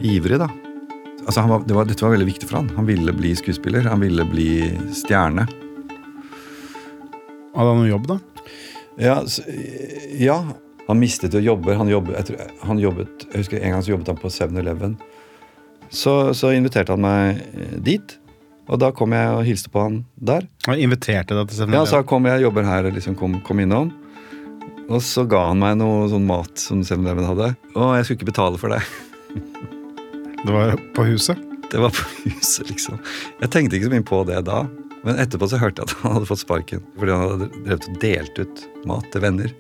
ivrig, 0.05 0.41
da. 0.43 0.51
Altså, 1.25 1.41
han 1.45 1.53
var, 1.53 1.65
det 1.69 1.77
var, 1.77 1.89
dette 1.89 2.05
var 2.05 2.13
veldig 2.17 2.29
viktig 2.29 2.49
for 2.51 2.61
han. 2.61 2.69
Han 2.77 2.89
ville 2.89 3.15
bli 3.17 3.33
skuespiller. 3.39 3.89
Han 3.89 4.05
ville 4.05 4.27
bli 4.29 4.51
stjerne. 4.97 5.47
Hadde 7.55 7.69
han 7.73 7.81
noe 7.81 7.91
jobb, 7.91 8.11
da? 8.11 8.19
Ja, 8.99 9.21
så, 9.29 9.45
ja. 10.21 10.43
Han 10.89 11.01
mistet 11.01 11.37
jo 11.37 11.41
jobber. 11.45 11.77
Han 11.81 11.89
jobbet, 11.93 12.17
jeg, 12.17 12.29
tror, 12.31 12.53
han 12.65 12.81
jobbet, 12.81 13.25
jeg 13.29 13.43
husker 13.43 13.61
En 13.61 13.75
gang 13.77 13.85
så 13.85 13.93
jobbet 13.93 14.13
han 14.13 14.21
på 14.21 14.31
7-Eleven. 14.33 14.99
Så, 15.91 16.35
så 16.37 16.53
inviterte 16.57 16.95
han 16.95 17.05
meg 17.05 17.43
eh, 17.55 17.77
dit. 17.85 18.17
Og 18.69 18.81
da 18.83 18.91
kom 18.93 19.15
jeg 19.17 19.33
og 19.33 19.47
hilste 19.47 19.71
på 19.73 19.81
han 19.81 20.03
der. 20.15 20.45
Han 20.69 20.81
inviterte 20.83 21.37
deg 21.37 21.49
til 21.53 21.73
Ja, 21.73 21.87
sa 21.89 22.03
kom, 22.05 22.29
jeg 22.29 22.45
jobber 22.45 22.67
her, 22.69 22.91
liksom 22.93 23.17
kom, 23.17 23.39
kom 23.47 23.63
innom. 23.65 23.95
Og 24.89 25.03
så 25.05 25.25
ga 25.29 25.47
han 25.51 25.61
meg 25.61 25.77
noe 25.81 26.07
sånn 26.13 26.27
mat 26.29 26.61
som 26.61 26.81
7-Eleven 26.85 27.27
hadde. 27.29 27.53
Og 27.75 27.95
jeg 27.97 28.07
skulle 28.07 28.21
ikke 28.21 28.31
betale 28.33 28.61
for 28.61 28.73
det. 28.73 28.83
Det 30.39 30.53
var 30.55 30.77
på 30.95 31.03
huset? 31.03 31.41
Det 31.69 31.81
var 31.83 31.91
på 31.91 32.05
huset, 32.23 32.69
liksom. 32.71 33.01
Jeg 33.41 33.51
tenkte 33.53 33.77
ikke 33.77 33.89
så 33.89 33.93
mye 33.97 34.05
på 34.07 34.21
det 34.29 34.39
da. 34.47 34.61
Men 35.03 35.19
etterpå 35.19 35.49
så 35.51 35.59
hørte 35.61 35.83
jeg 35.83 35.91
at 35.91 36.03
han 36.05 36.15
hadde 36.15 36.29
fått 36.31 36.45
sparken. 36.45 36.85
Fordi 36.95 37.15
han 37.15 37.25
hadde 37.25 37.49
drevet 37.57 37.89
og 37.91 37.99
delt 38.05 38.39
ut 38.39 38.63
mat 38.89 39.09
til 39.13 39.25
venner. 39.25 39.51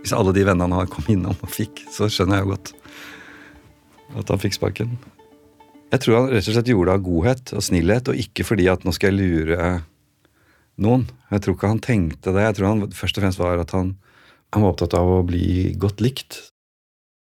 Hvis 0.00 0.14
alle 0.16 0.32
de 0.34 0.46
vennene 0.48 0.80
han 0.80 0.90
kom 0.90 1.06
innom 1.12 1.36
og 1.38 1.52
fikk, 1.52 1.84
så 1.92 2.08
skjønner 2.10 2.40
jeg 2.40 2.46
jo 2.46 2.54
godt 2.54 2.72
at 4.22 4.32
han 4.32 4.42
fikk 4.42 4.56
sparken. 4.58 4.96
Jeg 5.92 6.00
tror 6.00 6.16
han 6.16 6.30
rett 6.32 6.46
og 6.48 6.54
slett 6.56 6.70
gjorde 6.72 6.88
det 6.88 6.96
av 6.96 7.02
godhet 7.04 7.50
og 7.52 7.64
snillhet, 7.66 8.08
og 8.08 8.20
ikke 8.20 8.46
fordi 8.48 8.68
at 8.72 8.86
nå 8.86 8.94
skal 8.96 9.12
jeg 9.12 9.18
lure 9.20 9.72
noen. 10.80 11.04
Jeg 11.34 11.44
tror 11.44 11.56
ikke 11.58 11.72
han 11.74 11.82
tenkte 11.84 12.32
det. 12.32 12.46
Jeg 12.46 12.56
tror 12.56 12.70
han 12.70 12.86
først 12.96 13.18
og 13.18 13.26
fremst 13.26 13.42
var 13.42 13.60
at 13.60 13.74
han, 13.76 13.92
han 14.54 14.64
var 14.64 14.72
opptatt 14.72 14.96
av 14.96 15.10
å 15.18 15.20
bli 15.28 15.74
godt 15.80 16.00
likt. 16.04 16.38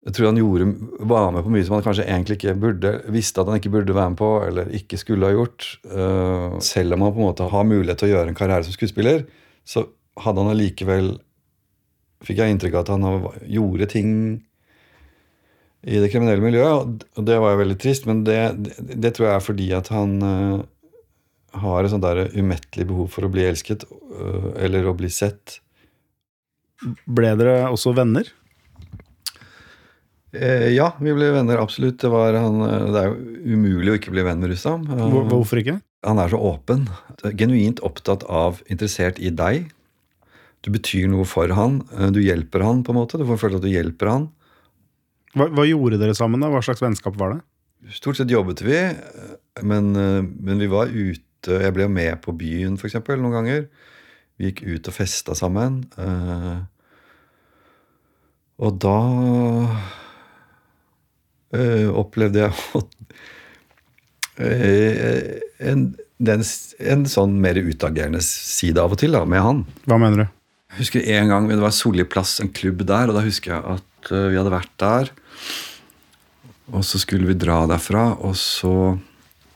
Jeg 0.03 0.15
tror 0.15 0.29
han 0.29 0.39
gjorde, 0.39 0.67
var 1.07 1.29
med 1.31 1.45
på 1.45 1.51
mye 1.51 1.63
som 1.63 1.77
han 1.77 1.83
kanskje 1.85 2.07
egentlig 2.07 2.35
ikke 2.39 2.55
burde, 2.59 2.93
visste 3.15 3.43
at 3.43 3.51
han 3.51 3.59
ikke 3.59 3.71
burde 3.71 3.95
være 3.95 4.13
med 4.15 4.19
på, 4.19 4.31
eller 4.47 4.71
ikke 4.79 4.99
skulle 4.99 5.27
ha 5.29 5.35
gjort. 5.35 5.67
Eh, 5.87 6.57
selv 6.63 6.95
om 6.95 7.05
han 7.05 7.13
på 7.15 7.21
en 7.21 7.29
måte 7.29 7.51
har 7.51 7.67
mulighet 7.67 8.01
til 8.01 8.11
å 8.11 8.13
gjøre 8.17 8.33
en 8.33 8.39
karriere 8.39 8.67
som 8.67 8.75
skuespiller, 8.75 9.23
så 9.63 9.85
hadde 10.23 10.43
han 10.43 10.55
allikevel 10.55 11.15
Fikk 12.23 12.37
jeg 12.39 12.53
inntrykk 12.53 12.75
av 12.77 12.83
at 12.85 12.89
han 12.93 13.23
gjorde 13.51 13.85
ting 13.91 14.11
i 15.83 15.99
det 15.99 16.09
kriminelle 16.13 16.43
miljøet, 16.43 17.03
og- 17.17 17.25
det 17.27 17.39
var 17.43 17.53
jo 17.55 17.61
veldig 17.63 17.79
trist, 17.81 18.05
men 18.07 18.23
det, 18.23 18.37
det, 18.63 18.99
det 19.03 19.13
tror 19.15 19.27
jeg 19.27 19.35
er 19.35 19.43
fordi 19.47 19.67
at 19.75 19.89
han 19.91 20.13
eh, 20.23 20.61
har 21.59 21.83
et 21.83 21.91
sånt 21.91 22.05
der 22.05 22.29
umettelig 22.39 22.87
behov 22.87 23.09
for 23.11 23.27
å 23.27 23.31
bli 23.33 23.43
elsket, 23.49 23.83
øh, 23.91 24.53
eller 24.63 24.87
å 24.89 24.95
bli 24.97 25.09
sett. 25.11 25.59
Ble 27.07 27.35
dere 27.39 27.67
også 27.71 27.93
venner? 27.95 28.31
Eh, 30.33 30.71
ja, 30.73 30.87
vi 30.99 31.13
ble 31.13 31.27
venner, 31.35 31.59
absolutt. 31.61 31.99
Det, 32.01 32.09
var 32.09 32.33
han, 32.33 32.57
eh, 32.65 32.85
det 32.93 33.01
er 33.03 33.11
jo 33.11 33.53
umulig 33.53 33.91
å 33.93 33.97
ikke 33.99 34.13
bli 34.15 34.23
venn 34.25 34.39
med 34.41 34.49
Rustam. 34.49 34.87
Eh, 34.89 35.03
Hvor- 35.11 35.27
Hvorfor 35.29 35.61
ikke? 35.61 35.81
Han 36.03 36.19
er 36.19 36.27
så 36.33 36.39
åpen. 36.41 36.87
Genuint 37.37 37.79
opptatt 37.85 38.23
av, 38.27 38.61
interessert 38.67 39.19
i 39.19 39.29
deg. 39.29 39.69
Du 40.63 40.71
betyr 40.71 41.07
noe 41.11 41.23
for 41.25 41.47
han. 41.55 41.79
Du 42.11 42.19
hjelper 42.19 42.63
han, 42.63 42.83
på 42.83 42.89
en 42.91 42.95
måte. 42.97 43.17
Du 43.19 43.25
får 43.29 43.37
føle 43.39 43.55
at 43.55 43.61
du 43.61 43.69
hjelper 43.69 44.09
han. 44.09 44.25
Hva, 45.33 45.47
hva 45.49 45.65
gjorde 45.65 45.97
dere 46.01 46.13
sammen? 46.17 46.41
da? 46.43 46.49
Hva 46.53 46.61
slags 46.65 46.81
vennskap 46.83 47.15
var 47.19 47.35
det? 47.35 47.41
Stort 47.97 48.15
sett 48.19 48.31
jobbet 48.31 48.61
vi, 48.63 48.77
men, 49.67 49.89
men 49.93 50.61
vi 50.61 50.69
var 50.71 50.87
ute 50.87 51.57
Jeg 51.59 51.73
ble 51.75 51.89
med 51.91 52.21
på 52.23 52.31
byen, 52.39 52.77
for 52.79 52.87
eksempel, 52.87 53.19
noen 53.19 53.33
ganger. 53.35 53.65
Vi 54.39 54.47
gikk 54.47 54.61
ut 54.69 54.87
og 54.87 54.95
festa 54.95 55.35
sammen. 55.35 55.81
eh, 55.99 56.61
Og 58.63 58.77
da 58.79 58.93
eh, 61.57 61.89
opplevde 61.91 62.45
jeg 62.45 62.53
eh, 64.47 65.41
en, 65.67 65.83
en 66.23 67.05
sånn 67.09 67.35
mer 67.43 67.59
utagerende 67.59 68.23
side 68.23 68.79
av 68.79 68.95
og 68.95 69.01
til 69.03 69.17
da, 69.19 69.25
med 69.27 69.43
han. 69.43 69.63
Hva 69.89 69.99
mener 70.01 70.23
du? 70.23 70.27
Jeg 70.73 70.79
husker 70.85 71.09
en 71.19 71.29
gang, 71.29 71.49
Det 71.51 71.59
var 71.61 71.75
Solli 71.75 72.07
plass, 72.09 72.39
en 72.41 72.49
klubb 72.55 72.81
der, 72.87 73.11
og 73.11 73.19
da 73.19 73.25
husker 73.27 73.57
jeg 73.57 73.75
at 73.75 73.89
eh, 74.11 74.29
vi 74.33 74.39
hadde 74.39 74.53
vært 74.53 74.73
der. 74.81 75.11
Og 76.73 76.83
så 76.87 76.99
skulle 77.01 77.27
vi 77.29 77.37
dra 77.37 77.63
derfra, 77.69 78.13
og 78.23 78.35
så 78.39 78.95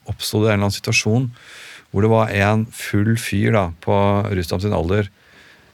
oppsto 0.08 0.44
det 0.44 0.51
en 0.51 0.58
eller 0.58 0.68
annen 0.68 0.77
situasjon 0.77 1.32
hvor 1.92 2.04
det 2.04 2.12
var 2.12 2.32
en 2.36 2.66
full 2.75 3.13
fyr 3.20 3.54
da, 3.56 3.63
på 3.84 3.96
Rustam 4.36 4.60
sin 4.62 4.75
alder 4.75 5.08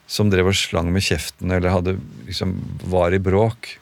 som 0.10 0.30
drev 0.30 0.52
og 0.52 0.58
slang 0.58 0.92
med 0.94 1.04
kjeften 1.04 1.52
eller 1.54 1.74
hadde, 1.74 1.96
liksom, 2.28 2.54
var 2.92 3.16
i 3.16 3.22
bråk. 3.24 3.74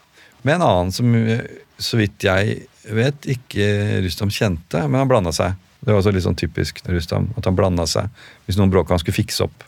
Med 0.47 0.57
en 0.57 0.65
annen 0.67 0.93
som, 0.95 1.11
eh, 1.15 1.43
så 1.77 1.99
vidt 1.99 2.23
jeg 2.23 2.61
vet, 2.87 3.27
ikke 3.29 4.01
Rustam 4.05 4.31
kjente, 4.33 4.79
men 4.87 5.01
han 5.01 5.11
blanda 5.11 5.33
seg. 5.35 5.57
Det 5.81 5.91
var 5.91 5.99
også 5.99 6.13
litt 6.13 6.25
sånn 6.25 6.37
typisk 6.37 6.81
Rustam, 6.87 7.31
at 7.37 7.45
han 7.49 7.57
blanda 7.57 7.87
seg 7.89 8.09
hvis 8.45 8.57
noen 8.59 8.71
bråka 8.73 8.93
han 8.93 9.01
skulle 9.01 9.17
fikse 9.17 9.45
opp. 9.47 9.65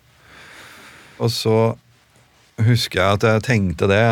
Og 1.20 1.30
så 1.34 1.58
husker 2.64 3.02
jeg 3.02 3.18
at 3.18 3.26
jeg 3.28 3.46
tenkte 3.48 3.90
det. 3.90 4.04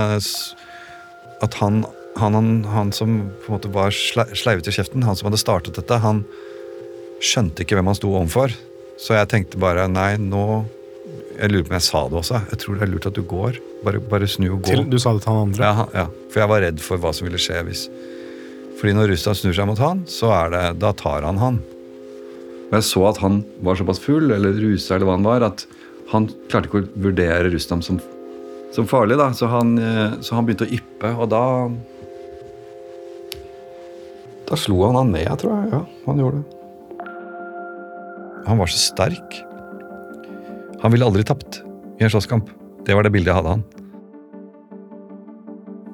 At 1.41 1.57
han, 1.61 1.83
han, 2.19 2.37
han, 2.37 2.49
han 2.69 2.91
som 2.95 3.17
på 3.41 3.51
en 3.51 3.57
måte 3.57 3.71
var 3.73 3.93
sleivete 3.93 4.69
i 4.71 4.75
kjeften, 4.75 5.05
han 5.07 5.17
som 5.17 5.29
hadde 5.29 5.41
startet 5.41 5.79
dette, 5.79 6.01
han 6.03 6.23
skjønte 7.21 7.63
ikke 7.63 7.77
hvem 7.77 7.89
han 7.91 7.97
sto 7.97 8.11
overfor. 8.13 8.53
Så 9.01 9.15
jeg 9.17 9.29
tenkte 9.31 9.61
bare 9.61 9.87
nei, 9.89 10.13
nå 10.21 10.65
Jeg 11.39 11.49
lurer 11.49 11.63
på 11.65 11.71
om 11.71 11.77
jeg 11.79 11.85
sa 11.87 11.99
det 12.11 12.17
også. 12.19 12.39
Jeg 12.51 12.59
tror 12.61 12.75
det 12.77 12.83
er 12.85 12.89
lurt 12.91 13.05
at 13.09 13.17
du 13.17 13.23
går. 13.25 13.55
Bare, 13.81 14.01
bare 14.11 14.27
snu 14.29 14.51
og 14.51 14.59
gå. 14.61 14.75
Til, 14.75 14.83
du 14.91 14.99
sa 15.01 15.13
det 15.15 15.23
til 15.23 15.31
han 15.31 15.47
andre? 15.47 15.69
Ja, 15.71 15.85
ja, 15.95 16.03
for 16.29 16.43
jeg 16.43 16.51
var 16.51 16.61
redd 16.61 16.81
for 16.85 17.01
hva 17.01 17.13
som 17.17 17.25
ville 17.25 17.39
skje 17.41 17.63
hvis 17.65 17.87
Fordi 18.77 18.93
når 18.97 19.13
Russland 19.13 19.39
snur 19.39 19.55
seg 19.57 19.69
mot 19.69 19.81
han, 19.81 20.03
så 20.09 20.29
er 20.35 20.53
det, 20.53 20.63
da 20.83 20.91
tar 20.97 21.25
han 21.25 21.39
han. 21.41 21.57
Og 22.69 22.77
jeg 22.77 22.85
så 22.87 23.03
at 23.09 23.21
han 23.23 23.41
var 23.65 23.79
såpass 23.79 24.01
full, 24.01 24.29
eller 24.33 24.53
rusa, 24.57 24.95
eller 24.95 25.09
hva 25.09 25.17
han 25.17 25.25
var, 25.25 25.45
at 25.49 25.65
han 26.13 26.29
klarte 26.51 26.69
ikke 26.69 26.83
å 26.83 27.03
vurdere 27.07 27.51
Rustam 27.53 27.81
som, 27.85 27.99
som 28.75 28.87
farlig. 28.87 29.17
da, 29.17 29.31
så 29.33 29.47
han, 29.51 29.77
eh, 29.77 30.19
så 30.21 30.35
han, 30.35 30.45
begynte 30.45 30.67
å 30.67 30.75
yppe, 30.79 31.15
og 31.15 31.29
da 31.31 31.45
Da 34.51 34.57
slo 34.59 34.81
han 34.83 34.97
han 34.99 35.13
ned, 35.13 35.31
tror 35.39 35.53
jeg. 35.55 35.69
Ja, 35.71 35.85
han 36.09 36.17
gjorde 36.19 36.41
det. 36.41 37.07
Han 38.49 38.57
var 38.59 38.67
så 38.67 38.79
sterk. 38.81 39.37
Han 40.81 40.91
ville 40.91 41.07
aldri 41.07 41.23
tapt 41.23 41.61
i 42.01 42.03
en 42.03 42.11
slåsskamp. 42.11 42.49
Det 42.83 42.97
var 42.97 43.05
det 43.05 43.13
bildet 43.13 43.31
jeg 43.31 43.37
hadde 43.37 43.47
av 43.47 43.61
han. 43.61 43.63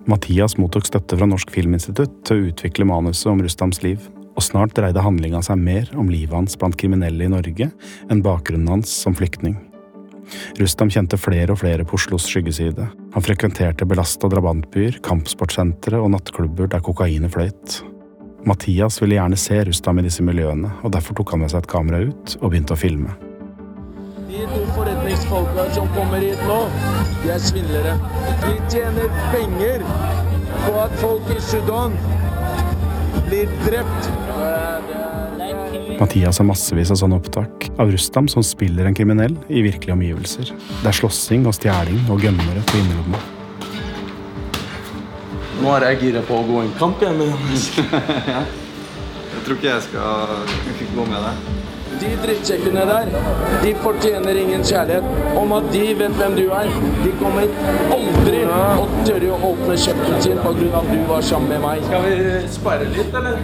Mathias 0.08 0.58
mottok 0.58 0.88
støtte 0.88 1.20
fra 1.20 1.28
Norsk 1.30 1.52
Filminstitutt 1.54 2.24
til 2.26 2.34
å 2.34 2.50
utvikle 2.50 2.88
manuset 2.88 3.30
om 3.30 3.44
Rustams 3.44 3.84
liv 3.84 4.08
og 4.38 4.46
snart 4.46 4.74
dreide 4.78 5.04
handlinga 5.04 5.42
seg 5.46 5.60
mer 5.60 5.90
om 5.98 6.10
livet 6.10 6.34
hans 6.34 6.58
blant 6.58 6.78
kriminelle 6.80 7.28
i 7.28 7.32
Norge 7.34 7.70
enn 8.08 8.26
bakgrunnen 8.26 8.78
hans 8.78 8.90
som 8.90 9.14
flyktning. 9.18 9.58
Rustam 10.60 10.90
kjente 10.92 11.20
flere 11.20 11.54
og 11.54 11.62
flere 11.62 11.86
på 11.88 11.98
Oslos 11.98 12.28
skyggeside. 12.30 12.88
Han 13.14 13.26
frekventerte 13.26 13.88
belasta 13.88 14.30
drabantbyer, 14.32 15.00
kampsportsentre 15.06 16.02
og 16.02 16.12
nattklubber 16.16 16.72
der 16.72 16.84
kokainet 16.84 17.34
fløyt. 17.36 17.80
Mathias 18.48 19.02
ville 19.02 19.18
gjerne 19.18 19.40
se 19.40 19.64
Rustam 19.68 20.00
i 20.00 20.06
disse 20.06 20.24
miljøene, 20.24 20.72
og 20.84 20.94
derfor 20.96 21.18
tok 21.18 21.34
han 21.36 21.44
med 21.44 21.52
seg 21.52 21.64
et 21.64 21.72
kamera 21.72 22.04
ut 22.08 22.38
og 22.40 22.52
begynte 22.52 22.78
å 22.78 22.80
filme. 22.80 23.16
De 24.28 24.44
to 24.52 24.62
forretningsfolka 24.76 25.70
som 25.76 25.88
kommer 25.96 26.24
hit 26.24 26.42
nå, 26.48 26.60
de 27.24 27.32
er 27.34 27.44
svindlere. 27.44 27.96
De 28.44 28.54
tjener 28.72 29.14
penger 29.32 29.86
på 30.66 30.74
at 30.84 30.98
folk 31.02 31.32
i 31.32 31.40
Sudan 31.44 31.96
blir 33.30 33.52
drept. 33.66 34.12
Mathias 36.00 36.38
har 36.38 36.46
massevis 36.46 36.92
av 36.94 37.00
sånne 37.00 37.18
opptak 37.18 37.72
av 37.82 37.90
Rustam 37.92 38.28
som 38.30 38.44
spiller 38.46 38.86
en 38.86 38.96
kriminell 38.98 39.34
i 39.50 39.64
virkelige 39.66 39.96
omgivelser. 39.96 40.52
Det 40.84 40.92
er 40.92 40.98
slåssing 41.00 41.48
og 41.50 41.56
stjeling 41.58 42.04
og 42.14 42.22
gønnere 42.22 42.62
på 42.70 42.78
innerrommet. 42.78 43.34
Nå 45.58 45.72
er 45.74 45.88
jeg 45.90 46.02
gira 46.04 46.22
på 46.28 46.38
å 46.38 46.44
gå 46.46 46.60
en 46.62 46.74
kamp, 46.78 47.02
jeg. 47.02 47.18
Men... 47.18 47.32
jeg 49.34 49.46
tror 49.48 49.58
ikke 49.58 49.72
jeg 49.72 49.86
skal 49.88 50.92
gå 50.94 51.06
med 51.10 51.18
deg. 51.26 51.48
De 51.98 52.12
drittkjekkene 52.22 52.84
der, 52.86 53.08
de 53.64 53.72
fortjener 53.82 54.38
ingen 54.38 54.62
kjærlighet. 54.62 55.08
Om 55.42 55.56
at 55.58 55.72
de 55.74 55.82
vet 55.98 56.20
hvem 56.20 56.36
du 56.38 56.44
er. 56.60 56.70
De 57.02 57.14
kommer 57.18 57.50
aldri 57.96 58.44
å 58.46 58.86
tørre 59.00 59.32
å 59.34 59.40
åpne 59.50 59.80
kjeften 59.88 60.22
sin 60.28 60.38
pga. 60.44 60.70
at 60.78 60.92
du 60.94 61.02
var 61.10 61.26
sammen 61.26 61.56
med 61.56 61.66
meg. 61.66 61.82
Skal 61.90 62.06
vi 62.06 62.38
sperre 62.54 62.92
litt, 62.94 63.18
eller? 63.18 63.42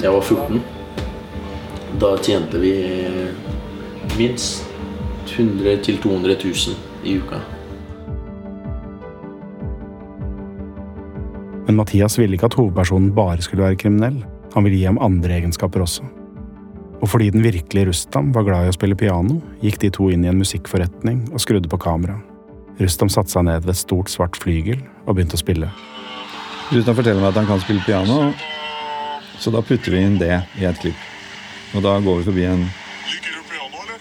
Jeg 0.00 0.16
var 0.16 0.24
14. 0.24 0.64
Da 2.00 2.16
tjente 2.18 2.58
vi 2.58 2.74
minst 4.18 4.64
100 5.26 5.76
000-200 5.76 6.36
000 6.44 6.54
i 7.04 7.18
uka. 7.18 7.40
Men 11.66 11.76
Mathias 11.76 12.18
ville 12.18 12.34
ikke 12.34 12.50
at 12.50 12.58
hovedpersonen 12.58 13.12
bare 13.14 13.42
skulle 13.42 13.62
være 13.64 13.78
kriminell. 13.78 14.18
Han 14.54 14.66
ville 14.66 14.80
gi 14.80 14.88
ham 14.88 14.98
andre 15.02 15.38
egenskaper 15.38 15.86
også. 15.86 16.02
Og 17.00 17.08
fordi 17.08 17.30
den 17.30 17.42
virkelige 17.44 17.88
Rustam 17.88 18.34
var 18.34 18.46
glad 18.46 18.66
i 18.66 18.72
å 18.72 18.76
spille 18.76 18.98
piano, 18.98 19.38
gikk 19.62 19.80
de 19.82 19.90
to 19.94 20.10
inn 20.10 20.26
i 20.26 20.30
en 20.32 20.38
musikkforretning 20.40 21.24
og 21.32 21.42
skrudde 21.42 21.70
på 21.70 21.78
kamera. 21.86 22.18
Rustam 22.80 23.10
satte 23.12 23.30
seg 23.30 23.46
ned 23.46 23.62
ved 23.62 23.74
et 23.74 23.82
stort, 23.84 24.10
svart 24.10 24.38
flygel 24.40 24.82
og 25.06 25.14
begynte 25.14 25.38
å 25.38 25.42
spille. 25.42 25.70
Rustam 26.72 26.98
forteller 26.98 27.22
meg 27.22 27.30
at 27.30 27.42
han 27.42 27.50
kan 27.54 27.62
spille 27.62 27.86
piano, 27.86 28.32
så 29.38 29.54
da 29.54 29.62
putter 29.62 29.94
vi 29.94 30.06
inn 30.08 30.18
det 30.18 30.40
i 30.58 30.66
et 30.66 30.80
klipp. 30.82 31.10
Og 31.74 31.82
da 31.82 32.00
går 32.00 32.16
vi 32.18 32.24
forbi 32.24 32.44
en 32.46 32.62
Liker 33.10 33.32
du 33.34 33.42
piano, 33.50 33.76
eller? 33.82 33.98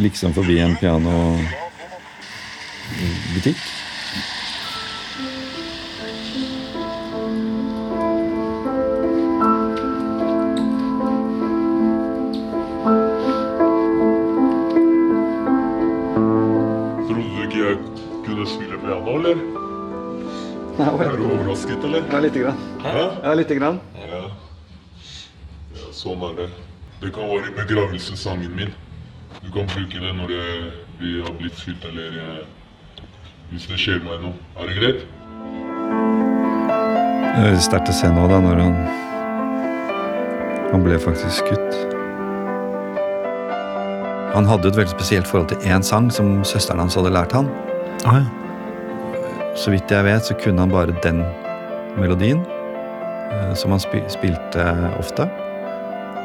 Liksom 0.00 0.34
forbi 0.34 0.58
en 0.64 0.76
pianobutikk. 0.80 1.44
Er 20.84 21.16
du 21.16 21.24
overrasket, 21.26 21.84
eller? 21.84 22.02
Ja, 22.12 22.18
lite 22.20 22.38
grann. 22.38 22.58
Hæ? 22.82 23.04
Ja, 23.22 23.34
lite 23.34 23.54
grann. 23.54 23.80
Ja. 23.94 24.43
Sånn 25.94 26.22
er 26.30 26.34
det. 26.42 26.48
Det 27.02 27.12
kan 27.14 27.28
være 27.30 27.52
begravelsessangen 27.56 28.54
min. 28.56 28.74
Du 29.42 29.50
kan 29.52 29.68
bruke 29.70 30.00
det 30.00 30.12
når 30.16 30.30
det, 30.32 30.44
vi 31.00 31.18
har 31.20 31.34
blitt 31.38 31.58
skutt, 31.58 31.84
eller 31.90 32.18
eh, 32.22 32.44
hvis 33.50 33.66
det 33.70 33.78
skjer 33.80 34.00
meg 34.06 34.22
noe. 34.24 34.34
Er 34.58 34.70
det 34.70 34.76
greit? 34.78 35.04
Det 37.34 37.50
er 37.50 37.58
sterkt 37.62 37.90
å 37.90 37.96
se 37.96 38.10
nå, 38.14 38.28
da, 38.30 38.40
når 38.42 38.62
han 38.62 38.78
Han 40.74 40.82
ble 40.82 40.96
faktisk 40.98 41.44
skutt. 41.44 41.76
Han 44.34 44.48
hadde 44.50 44.72
et 44.72 44.78
veldig 44.80 44.90
spesielt 44.90 45.28
forhold 45.30 45.52
til 45.52 45.68
én 45.70 45.84
sang 45.86 46.08
som 46.10 46.40
søsteren 46.42 46.82
hans 46.82 46.96
hadde 46.98 47.12
lært 47.14 47.36
han. 47.36 47.46
Ah, 48.02 48.18
ja. 48.18 49.20
Så 49.54 49.70
vidt 49.70 49.92
jeg 49.92 50.02
vet, 50.08 50.26
så 50.26 50.34
kunne 50.34 50.64
han 50.64 50.72
bare 50.74 50.96
den 51.04 51.22
melodien, 51.94 52.42
eh, 53.30 53.52
som 53.54 53.70
han 53.70 53.82
spilte 53.84 54.66
ofte. 54.98 55.28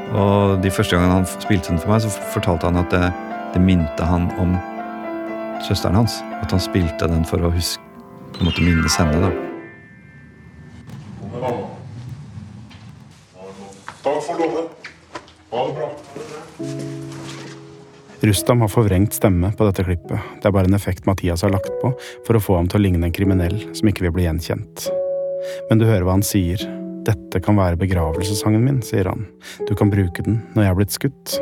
Og 0.09 0.57
de 0.63 0.71
første 0.73 0.95
gangene 0.95 1.19
han 1.19 1.27
spilte 1.29 1.69
den 1.69 1.81
for 1.81 1.93
meg, 1.93 2.01
så 2.01 2.09
fortalte 2.33 2.69
han 2.69 2.79
at 2.81 2.89
det, 2.93 3.11
det 3.53 3.61
minte 3.61 4.05
han 4.05 4.29
om 4.41 4.55
søsteren 5.67 5.99
hans. 5.99 6.19
At 6.41 6.51
han 6.55 6.63
spilte 6.63 7.09
den 7.11 7.25
for 7.27 7.43
å 7.45 7.51
huske 7.53 7.83
på 8.33 8.41
en 8.41 8.49
måte 8.49 8.63
minnes 8.65 8.97
henne. 8.97 9.19
da. 9.21 9.31
Takk 13.99 14.23
for 14.25 14.39
lånet. 14.39 14.89
Ha 15.51 15.65
det 15.67 15.73
bra. 15.77 15.89
Rustam 18.19 18.61
har 18.61 18.71
forvrengt 18.71 19.13
stemme 19.15 19.53
på 19.55 19.67
dette 19.67 19.85
klippet. 19.87 20.19
Det 20.41 20.49
er 20.49 20.55
bare 20.55 20.67
en 20.67 20.75
effekt 20.75 21.05
Mathias 21.07 21.45
har 21.45 21.53
lagt 21.53 21.71
på 21.83 21.93
for 22.27 22.35
å 22.35 22.43
få 22.43 22.57
ham 22.59 22.67
til 22.67 22.81
å 22.81 22.83
ligne 22.83 23.07
en 23.07 23.15
kriminell 23.15 23.61
som 23.77 23.87
ikke 23.87 24.07
vil 24.07 24.15
bli 24.17 24.25
gjenkjent. 24.27 24.89
Men 25.69 25.79
du 25.79 25.87
hører 25.87 26.03
hva 26.03 26.17
han 26.17 26.25
sier. 26.25 26.78
Dette 27.09 27.41
kan 27.41 27.57
være 27.57 27.79
begravelsessangen 27.79 28.61
min, 28.61 28.81
sier 28.85 29.09
han. 29.09 29.25
Du 29.65 29.73
kan 29.77 29.89
bruke 29.89 30.25
den 30.25 30.43
når 30.53 30.63
jeg 30.63 30.71
har 30.71 30.77
blitt 30.77 30.93
skutt. 30.93 31.39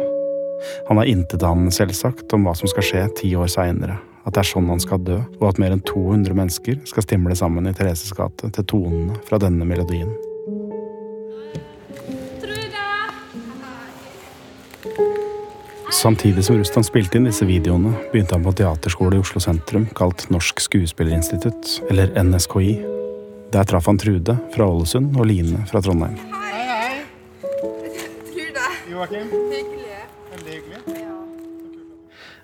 Han 0.87 1.01
har 1.01 1.09
intetanende 1.11 1.73
selvsagt 1.75 2.33
om 2.33 2.47
hva 2.47 2.53
som 2.57 2.71
skal 2.71 2.85
skje 2.85 3.01
ti 3.19 3.33
år 3.35 3.51
seinere. 3.51 3.97
At 4.27 4.35
det 4.35 4.43
er 4.43 4.49
sånn 4.49 4.71
han 4.71 4.81
skal 4.83 5.03
dø, 5.07 5.19
og 5.39 5.45
at 5.49 5.59
mer 5.61 5.75
enn 5.75 5.83
200 5.87 6.35
mennesker 6.35 6.79
skal 6.89 7.05
stimle 7.05 7.35
sammen 7.37 7.67
i 7.69 7.75
Thereses 7.75 8.15
gate 8.15 8.51
til 8.55 8.67
tonene 8.67 9.19
fra 9.27 9.39
denne 9.43 9.67
melodien. 9.67 10.11
Samtidig 15.97 16.43
som 16.45 16.59
Rustan 16.59 16.83
spilte 16.85 17.17
inn 17.17 17.25
disse 17.29 17.47
videoene, 17.47 17.93
begynte 18.11 18.35
han 18.35 18.43
på 18.45 18.53
teaterskole 18.59 19.17
i 19.17 19.23
Oslo 19.23 19.41
sentrum 19.41 19.87
kalt 19.97 20.27
Norsk 20.31 20.59
Skuespillerinstitutt, 20.61 21.79
eller 21.89 22.11
NSKI. 22.19 22.96
Der 23.51 23.63
traff 23.63 23.85
han 23.87 23.97
Trude 23.97 24.35
fra 24.51 24.65
Ålesund 24.67 25.15
og 25.15 25.27
Line 25.29 25.61
fra 25.69 25.79
Trondheim. 25.83 26.17
Hei, 26.33 26.65
hei. 26.67 26.97
Trude. 28.27 28.65
Joakim. 28.91 29.31
Hyggelig. 29.53 30.01
Veldig 30.33 30.57
hyggelig. 30.57 31.05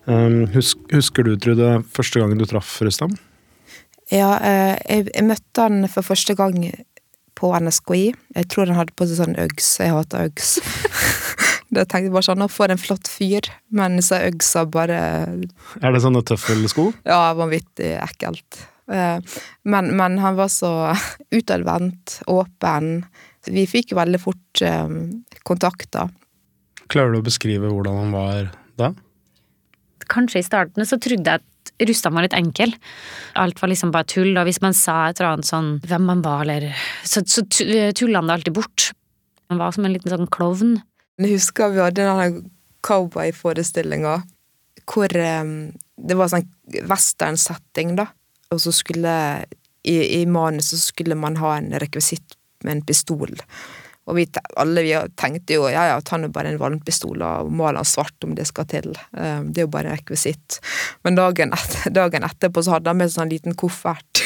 Um, 0.05 0.39
husk, 0.55 0.79
husker 0.91 1.27
du, 1.27 1.35
Trude, 1.39 1.75
første 1.95 2.23
gangen 2.23 2.39
du 2.39 2.47
traff 2.47 2.77
Rustam? 2.83 3.17
Ja, 4.11 4.35
eh, 4.39 4.73
jeg, 4.87 5.09
jeg 5.11 5.27
møtte 5.27 5.67
han 5.67 5.87
for 5.91 6.07
første 6.07 6.35
gang 6.39 6.57
på 7.39 7.51
NSKI. 7.51 8.03
Jeg 8.37 8.51
tror 8.51 8.71
han 8.71 8.79
hadde 8.79 8.95
på 8.95 9.07
seg 9.09 9.19
sånn 9.19 9.39
Uggs. 9.43 9.75
Jeg 9.83 9.95
hater 9.95 10.29
Uggs. 10.29 10.57
Da 11.73 11.87
tenkte 11.89 12.05
jeg 12.05 12.13
bare 12.13 12.25
sånn, 12.27 12.37
Nå 12.37 12.45
får 12.53 12.69
en 12.69 12.77
flott 12.81 13.09
fyr. 13.09 13.47
Men 13.73 13.97
så 14.05 14.19
øgsa 14.27 14.61
bare 14.69 14.99
Er 15.81 15.95
det 15.95 16.03
sånne 16.03 16.21
tøffelsko? 16.21 16.91
Ja, 17.01 17.31
vanvittig 17.33 17.95
ekkelt. 17.97 18.59
Eh, 18.91 19.37
men, 19.63 19.93
men 19.97 20.19
han 20.23 20.35
var 20.39 20.51
så 20.51 20.73
utadvendt, 21.37 22.21
åpen. 22.27 23.05
Vi 23.47 23.67
fikk 23.69 23.95
veldig 23.97 24.21
fort 24.23 24.65
eh, 24.65 24.89
kontakt, 25.47 25.91
da. 25.95 26.09
Klarer 26.91 27.15
du 27.15 27.21
å 27.21 27.25
beskrive 27.25 27.71
hvordan 27.71 28.05
han 28.05 28.13
var 28.15 28.51
da? 28.79 28.93
kanskje 30.09 30.41
i 30.41 30.45
starten 30.45 30.87
så 30.87 30.99
trodde 31.01 31.31
jeg 31.31 31.41
at 31.41 31.71
Rustam 31.87 32.17
var 32.17 32.27
litt 32.27 32.35
enkel. 32.37 32.73
Alt 33.39 33.61
var 33.61 33.71
liksom 33.71 33.91
bare 33.93 34.07
tull, 34.09 34.33
og 34.37 34.47
hvis 34.47 34.61
man 34.63 34.75
sa 34.77 35.07
et 35.09 35.19
eller 35.19 35.37
annet 35.37 35.49
sånn 35.49 35.69
hvem 35.87 36.09
man 36.09 36.23
var, 36.25 36.43
eller 36.45 36.75
Så, 37.03 37.23
så 37.25 37.43
tulla 37.47 38.19
han 38.19 38.29
det 38.29 38.35
alltid 38.37 38.57
bort. 38.59 38.91
Han 39.49 39.61
var 39.61 39.73
som 39.75 39.85
en 39.85 39.93
liten 39.95 40.11
sånn 40.11 40.29
klovn. 40.31 40.77
Jeg 41.21 41.37
husker 41.37 41.73
vi 41.73 41.81
hadde 41.83 42.05
den 42.05 42.43
cowboyforestillinga 42.83 44.21
hvor 44.89 45.13
um, 45.15 45.71
det 45.95 46.15
var 46.19 46.31
sånn 46.31 46.47
western-setting, 46.89 47.95
da. 47.95 48.09
Og 48.53 48.61
så 48.61 48.73
skulle 48.75 49.13
i, 49.83 50.21
i 50.21 50.25
manuset 50.29 50.79
skulle 50.79 51.17
man 51.19 51.37
ha 51.41 51.57
en 51.57 51.73
rekvisitt 51.81 52.37
med 52.63 52.77
en 52.77 52.85
pistol. 52.87 53.33
Og 54.03 54.17
vi, 54.17 54.25
alle 54.59 54.83
vi 54.83 54.93
tenkte 55.19 55.55
jo 55.55 55.67
ja 55.71 55.85
ja, 55.87 55.99
ta 56.03 56.17
nå 56.19 56.29
bare 56.35 56.51
en 56.51 56.59
vannpistol 56.59 57.23
og 57.23 57.51
mal 57.55 57.77
den 57.79 57.87
svart 57.87 58.25
om 58.27 58.35
det 58.35 58.49
skal 58.49 58.67
til. 58.71 58.89
Um, 59.15 59.51
det 59.51 59.63
er 59.63 59.67
jo 59.67 59.73
bare 59.75 59.91
en 59.91 59.97
rekvisitt. 59.97 60.59
Men 61.07 61.19
dagen, 61.19 61.55
etter, 61.55 61.91
dagen 61.99 62.27
etterpå 62.27 62.63
så 62.65 62.77
hadde 62.77 62.91
han 62.91 62.99
med 62.99 63.13
sånn 63.13 63.31
liten 63.31 63.55
koffert. 63.59 64.23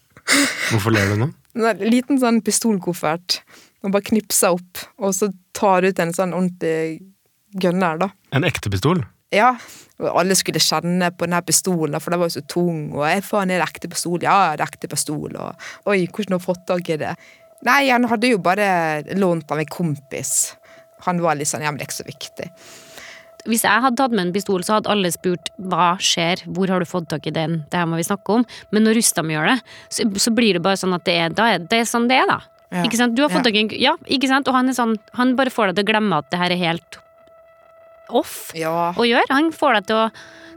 Hvorfor 0.70 0.94
ler 0.94 1.12
du 1.12 1.20
nå? 1.20 1.30
En 1.54 1.84
liten 1.84 2.20
sånn 2.20 2.40
pistolkoffert. 2.44 3.42
Og 3.84 3.92
bare 3.92 4.06
knipser 4.08 4.56
opp, 4.56 4.80
og 4.96 5.12
så 5.12 5.28
tar 5.52 5.84
du 5.84 5.90
ut 5.92 5.98
en 6.00 6.14
sånn 6.16 6.32
ordentlig 6.32 7.02
gunner, 7.60 7.98
da. 8.00 8.08
En 8.32 8.46
ekte 8.48 8.72
pistol? 8.72 9.02
Ja. 9.34 9.54
Og 10.02 10.08
alle 10.18 10.34
skulle 10.34 10.58
kjenne 10.62 11.12
på 11.14 11.26
denne 11.28 11.38
pistolen, 11.46 12.00
for 12.02 12.10
den 12.14 12.20
var 12.22 12.30
jo 12.30 12.40
så 12.40 12.44
tung. 12.50 12.78
Og 12.96 13.04
jeg 13.06 13.22
faen, 13.26 13.52
er 13.54 13.62
det 13.62 13.68
ekte 13.68 13.90
pistol? 13.92 14.18
Ja, 14.26 14.54
det 14.58 14.64
er 14.64 14.70
ekte 14.72 14.90
pistol. 14.90 15.36
Og 15.38 15.90
oi, 15.92 16.00
hvordan 16.08 16.34
har 16.34 16.42
du 16.42 16.46
fått 16.48 16.64
tak 16.66 16.90
i 16.90 16.96
det? 17.04 17.12
Nei, 17.64 17.82
han 17.92 18.04
hadde 18.10 18.32
jo 18.32 18.40
bare 18.42 18.66
lånt 19.16 19.50
av 19.54 19.62
en 19.62 19.70
kompis. 19.70 20.32
Han 21.06 21.22
var 21.22 21.38
litt 21.38 21.48
sånn 21.50 21.62
ja, 21.64 21.70
men 21.70 21.78
det 21.78 21.86
er 21.86 21.90
ikke 21.92 22.00
så 22.02 22.08
viktig. 22.08 22.48
Hvis 23.44 23.62
jeg 23.66 23.84
hadde 23.84 23.98
tatt 24.00 24.14
med 24.16 24.24
en 24.26 24.32
pistol, 24.34 24.62
så 24.64 24.78
hadde 24.78 24.88
alle 24.92 25.10
spurt 25.12 25.50
hva 25.60 25.94
skjer, 26.00 26.42
hvor 26.56 26.70
har 26.72 26.80
du 26.80 26.88
fått 26.88 27.10
tak 27.12 27.26
i 27.28 27.32
den, 27.36 27.58
det 27.70 27.76
her 27.76 27.86
må 27.90 27.98
vi 28.00 28.06
snakke 28.08 28.38
om. 28.40 28.46
Men 28.72 28.86
når 28.86 28.98
Rustam 28.98 29.30
gjør 29.32 29.50
det, 29.52 29.56
så, 29.92 30.06
så 30.26 30.32
blir 30.34 30.56
det 30.56 30.64
bare 30.64 30.80
sånn 30.80 30.96
at 30.96 31.04
det 31.04 31.16
er, 31.26 31.34
er 31.44 31.60
det 31.60 31.82
er 31.82 31.88
sånn 31.88 32.08
det 32.08 32.18
er, 32.22 32.30
da. 32.30 32.38
Ja. 32.72 32.82
Ikke 32.88 32.98
sant? 32.98 33.14
Du 33.14 33.20
har 33.22 33.30
fått 33.30 33.44
Ja. 33.44 33.50
tak 33.52 33.54
i 33.54 33.60
en 33.62 33.68
Ja, 33.78 33.92
ikke 34.16 34.26
sant? 34.26 34.48
Og 34.50 34.56
han 34.56 34.66
er 34.66 34.74
sånn 34.74 34.96
Han 35.14 35.36
bare 35.38 35.52
får 35.52 35.68
deg 35.70 35.76
til 35.76 35.84
å 35.84 35.90
glemme 35.92 36.16
at 36.18 36.30
det 36.32 36.40
her 36.40 36.50
er 36.50 36.58
helt 36.58 36.96
off 38.10 38.52
Ja. 38.54 38.92
å 38.96 39.06
gjøre. 39.06 39.28
Han 39.30 39.50
får 39.52 39.74
deg 39.80 39.86
til 39.86 39.96
å 39.96 40.10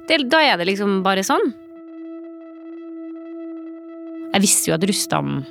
det, 0.07 0.29
Da 0.29 0.39
er 0.39 0.57
det 0.57 0.67
liksom 0.67 1.03
bare 1.03 1.23
sånn. 1.23 1.53
Jeg 4.33 4.41
visste 4.43 4.69
jo 4.69 4.75
at 4.75 4.83
Rustam 4.87 5.45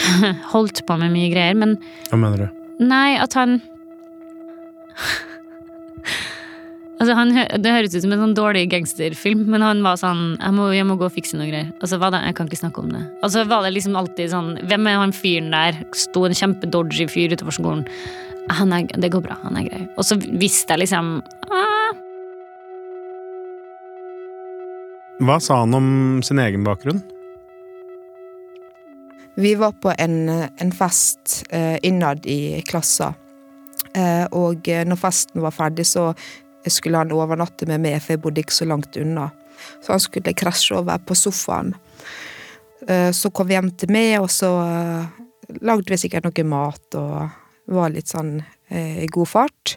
holdt 0.54 0.84
på 0.86 0.96
med 0.98 1.12
mye 1.12 1.30
greier, 1.32 1.54
men 1.58 1.76
Hva 2.10 2.18
mener 2.18 2.46
du? 2.46 2.48
Nei, 2.80 3.16
at 3.20 3.34
han 3.36 3.60
Altså 7.00 7.14
han, 7.16 7.30
Det 7.32 7.72
høres 7.72 7.94
ut 7.94 8.02
som 8.04 8.12
en 8.12 8.20
sånn 8.20 8.34
dårlig 8.36 8.66
gangsterfilm, 8.72 9.46
men 9.48 9.62
han 9.64 9.78
var 9.84 9.96
sånn 10.00 10.36
jeg 10.36 10.52
må, 10.52 10.68
'Jeg 10.74 10.84
må 10.86 10.98
gå 11.00 11.06
og 11.08 11.14
fikse 11.14 11.36
noe 11.38 11.48
greier'. 11.48 11.72
Og 11.80 11.88
så 11.88 11.98
var 11.98 12.10
det 12.12 12.20
Jeg 12.26 12.34
kan 12.36 12.46
ikke 12.46 12.60
snakke 12.60 12.78
om 12.82 12.90
det. 12.92 13.04
Og 13.22 13.30
så 13.30 13.46
var 13.48 13.62
det 13.62 13.72
liksom 13.72 13.96
alltid 13.96 14.30
sånn 14.30 14.58
Hvem 14.68 14.86
er 14.86 14.98
han 15.00 15.12
fyren 15.12 15.50
der? 15.50 15.72
Sto 15.94 16.24
en 16.26 16.36
kjempedodgy 16.36 17.08
fyr 17.08 17.32
utenfor 17.32 17.56
skolen. 17.56 17.86
Han 18.48 18.72
er, 18.72 18.86
det 18.98 19.12
går 19.12 19.22
bra, 19.24 19.36
han 19.44 19.58
er 19.60 19.68
grei. 19.68 19.82
Og 19.96 20.06
så 20.06 20.16
visste 20.18 20.74
jeg 20.74 20.84
liksom 20.86 21.20
ah, 21.52 21.96
Hva 25.20 25.36
sa 25.44 25.60
han 25.62 25.76
om 25.76 25.88
sin 26.24 26.40
egen 26.40 26.64
bakgrunn? 26.64 27.02
Vi 29.40 29.54
var 29.54 29.72
på 29.80 29.92
en, 29.98 30.28
en 30.28 30.72
fest 30.72 31.44
eh, 31.50 31.76
innad 31.86 32.26
i 32.26 32.60
klassa. 32.66 33.12
Eh, 33.94 34.24
og 34.36 34.68
eh, 34.68 34.82
når 34.88 34.98
festen 35.00 35.44
var 35.44 35.54
ferdig, 35.54 35.86
så 35.88 36.10
skulle 36.66 37.00
han 37.00 37.12
overnatte 37.14 37.68
med 37.68 37.80
meg, 37.84 38.00
for 38.02 38.14
jeg 38.14 38.22
bodde 38.24 38.42
ikke 38.42 38.56
så 38.56 38.68
langt 38.68 38.96
unna. 39.00 39.28
Så 39.84 39.94
han 39.94 40.02
skulle 40.02 40.34
krasje 40.36 40.76
over 40.76 41.00
på 41.04 41.16
sofaen. 41.16 41.74
Eh, 42.88 43.10
så 43.12 43.30
kom 43.30 43.48
vi 43.48 43.56
hjem 43.56 43.70
til 43.76 43.92
meg, 43.92 44.18
og 44.22 44.30
så 44.32 44.50
eh, 44.64 45.20
lagde 45.60 45.92
vi 45.92 46.00
sikkert 46.00 46.28
noe 46.28 46.46
mat 46.48 46.98
og 47.00 47.38
var 47.70 47.92
litt 47.94 48.10
sånn 48.10 48.40
eh, 48.68 49.04
i 49.04 49.08
god 49.10 49.30
fart. 49.30 49.76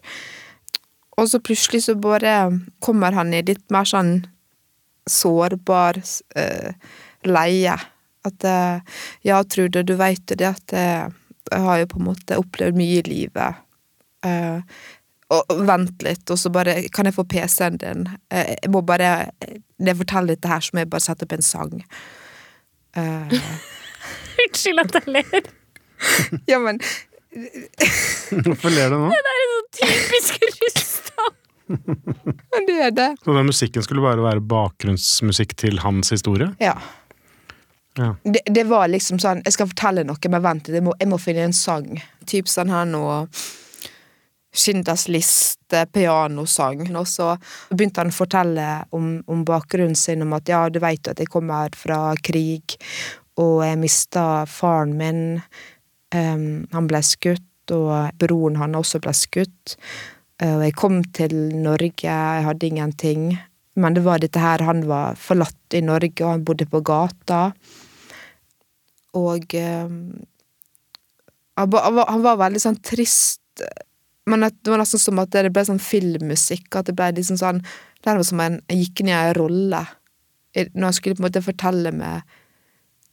Og 1.18 1.30
så 1.30 1.40
plutselig 1.44 1.84
så 1.86 1.96
bare 2.00 2.36
kommer 2.84 3.14
han 3.14 3.34
i 3.34 3.44
litt 3.46 3.66
mer 3.74 3.86
sånn 3.88 4.16
sårbar 5.10 6.00
eh, 6.40 6.74
leie. 7.28 7.76
At 8.24 8.48
eh, 8.48 8.98
ja, 9.28 9.44
Trude, 9.44 9.84
du 9.84 9.96
veit 10.00 10.24
jo 10.32 10.40
det 10.40 10.50
at 10.54 10.76
jeg, 10.76 11.14
jeg 11.52 11.68
har 11.68 11.80
jo 11.82 11.92
på 11.92 12.02
en 12.02 12.10
måte 12.10 12.40
opplevd 12.42 12.80
mye 12.80 13.00
i 13.02 13.08
livet. 13.08 13.64
Eh, 14.26 14.60
og 15.34 15.50
og 15.50 15.64
vent 15.66 16.04
litt, 16.06 16.30
og 16.30 16.38
så 16.38 16.52
bare 16.54 16.76
Kan 16.94 17.08
jeg 17.10 17.16
få 17.16 17.24
PC-en 17.26 17.80
din? 17.82 18.04
Eh, 18.30 18.54
jeg 18.62 18.70
må 18.72 18.84
bare 18.86 19.32
Når 19.80 19.88
jeg 19.90 19.98
forteller 19.98 20.36
dette 20.36 20.52
her, 20.52 20.60
så 20.62 20.70
må 20.74 20.84
jeg 20.84 20.90
bare 20.92 21.06
sette 21.06 21.26
opp 21.26 21.34
en 21.34 21.46
sang. 21.46 21.74
Eh, 22.96 23.34
Unnskyld 24.44 24.84
at 24.84 25.00
jeg 25.00 25.16
ler. 25.16 25.50
ja, 26.48 26.60
men 26.60 26.80
Hvorfor 28.46 28.74
ler 28.74 28.93
du 28.93 29.00
nå? 29.02 29.12
Det 29.13 29.34
er 29.34 29.46
sånn 29.52 29.69
typisk 29.80 30.43
Rustam. 30.63 31.39
men 31.74 32.67
det 32.67 32.76
er 32.89 32.91
det. 32.93 33.08
Så 33.24 33.38
den 33.38 33.48
musikken 33.50 33.86
skulle 33.86 34.04
bare 34.04 34.26
være 34.26 34.43
bakgrunnsmusikk 34.46 35.56
til 35.58 35.82
hans 35.84 36.13
historie? 36.13 36.52
Ja. 36.62 36.76
Ja. 37.98 38.15
Det, 38.24 38.41
det 38.50 38.63
var 38.65 38.88
liksom 38.89 39.19
sånn 39.22 39.43
Jeg 39.46 39.54
skal 39.54 39.67
fortelle 39.69 40.02
noe, 40.08 40.17
men 40.34 40.41
vent 40.41 40.65
litt, 40.65 40.80
jeg 40.80 40.86
må, 40.86 40.96
jeg 40.98 41.10
må 41.12 41.19
finne 41.22 41.43
en 41.46 41.54
sang. 41.54 41.91
Typ 42.30 42.50
sånn 42.50 42.74
her 42.74 42.88
nå 42.89 43.04
Schindlers 44.54 45.08
liste, 45.10 45.86
pianosang. 45.93 46.86
Og 46.93 47.08
så 47.10 47.32
begynte 47.74 48.04
han 48.04 48.12
å 48.13 48.15
fortelle 48.15 48.67
om, 48.93 49.15
om 49.26 49.41
bakgrunnen 49.46 49.98
sin, 49.98 50.22
om 50.26 50.36
at 50.38 50.50
ja, 50.50 50.67
du 50.69 50.78
veit 50.84 51.10
at 51.10 51.22
jeg 51.22 51.32
kommer 51.34 51.74
fra 51.78 52.13
krig, 52.22 52.78
og 53.41 53.63
jeg 53.65 53.80
mista 53.82 54.26
faren 54.50 54.93
min. 55.00 55.24
Em, 56.13 56.65
han 56.73 56.89
ble 56.89 57.02
skutt, 57.06 57.73
og 57.73 58.12
broren 58.21 58.60
han 58.60 58.76
også 58.78 59.02
ble 59.04 59.13
skutt. 59.17 59.78
Og 60.43 60.63
jeg 60.65 60.76
kom 60.76 61.02
til 61.15 61.34
Norge, 61.63 62.04
jeg 62.04 62.45
hadde 62.47 62.67
ingenting. 62.67 63.32
Men 63.80 63.95
det 63.95 64.04
var 64.06 64.21
dette 64.21 64.41
her, 64.41 64.62
han 64.67 64.84
var 64.89 65.17
forlatt 65.17 65.78
i 65.78 65.82
Norge, 65.82 66.19
og 66.21 66.30
han 66.30 66.45
bodde 66.45 66.67
på 66.69 66.84
gata. 66.86 67.47
Og 69.17 69.56
um, 69.58 69.95
han, 71.58 71.73
var, 71.73 72.38
veldig 72.41 72.62
sånn 72.62 72.80
trist. 72.86 73.41
Men 74.30 74.45
det 74.47 74.71
var 74.71 74.82
nesten 74.82 75.02
som 75.02 75.21
at 75.21 75.34
det 75.34 75.52
ble 75.54 75.65
sånn 75.67 75.82
filmmusikk. 75.82 76.69
At 76.76 76.89
det 76.89 76.97
ble 76.97 77.12
liksom 77.17 77.39
sånn 77.41 77.62
Det 77.63 78.12
var 78.12 78.26
som 78.28 78.41
en 78.43 78.60
gikk 78.67 79.02
inn 79.02 79.12
i 79.12 79.15
en 79.15 79.36
rolle. 79.38 79.84
Når 80.54 80.86
han 80.86 80.95
skulle 80.95 81.17
på 81.17 81.23
en 81.23 81.30
måte 81.30 81.45
fortelle 81.45 81.93
meg 81.95 82.38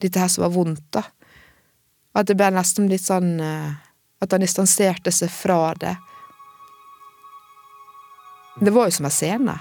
dette 0.01 0.21
her 0.21 0.31
som 0.33 0.47
var 0.47 0.55
vondt, 0.55 0.87
da. 0.97 1.05
At 2.15 2.27
det 2.27 2.37
ble 2.39 2.51
nesten 2.55 2.89
litt 2.91 3.05
sånn 3.07 3.39
eh, 3.41 3.73
At 4.21 4.35
han 4.35 4.43
distanserte 4.43 5.13
seg 5.15 5.31
fra 5.33 5.73
det. 5.81 5.95
Det 8.61 8.73
var 8.75 8.91
jo 8.91 8.97
som 8.99 9.07
en 9.09 9.15
scene. 9.15 9.55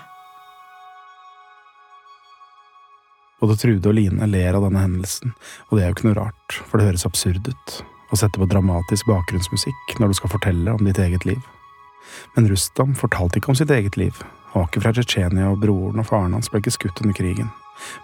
Både 3.39 3.55
Trude 3.55 3.87
og 3.87 3.95
Line 3.95 4.27
ler 4.27 4.57
av 4.57 4.65
denne 4.65 4.81
hendelsen, 4.83 5.31
og 5.69 5.77
det 5.77 5.85
er 5.85 5.87
jo 5.87 5.95
ikke 5.95 6.07
noe 6.09 6.17
rart, 6.17 6.57
for 6.67 6.75
det 6.75 6.89
høres 6.89 7.07
absurd 7.07 7.47
ut 7.47 7.75
å 8.11 8.19
sette 8.19 8.41
på 8.41 8.47
dramatisk 8.51 9.07
bakgrunnsmusikk 9.07 9.95
når 10.01 10.11
du 10.11 10.17
skal 10.19 10.33
fortelle 10.33 10.73
om 10.75 10.83
ditt 10.83 10.99
eget 10.99 11.23
liv. 11.29 11.39
Men 12.35 12.49
Rustam 12.51 12.97
fortalte 12.97 13.39
ikke 13.39 13.53
om 13.53 13.59
sitt 13.61 13.71
eget 13.71 13.95
liv. 14.01 14.19
Han 14.51 14.65
var 14.65 14.67
ikke 14.67 14.83
fra 14.83 14.93
Tsjetsjenia, 14.97 15.53
og 15.53 15.63
broren 15.63 16.01
og 16.01 16.09
faren 16.09 16.35
hans 16.35 16.51
ble 16.51 16.59
ikke 16.63 16.75
skutt 16.75 16.99
under 17.05 17.15
krigen. 17.15 17.53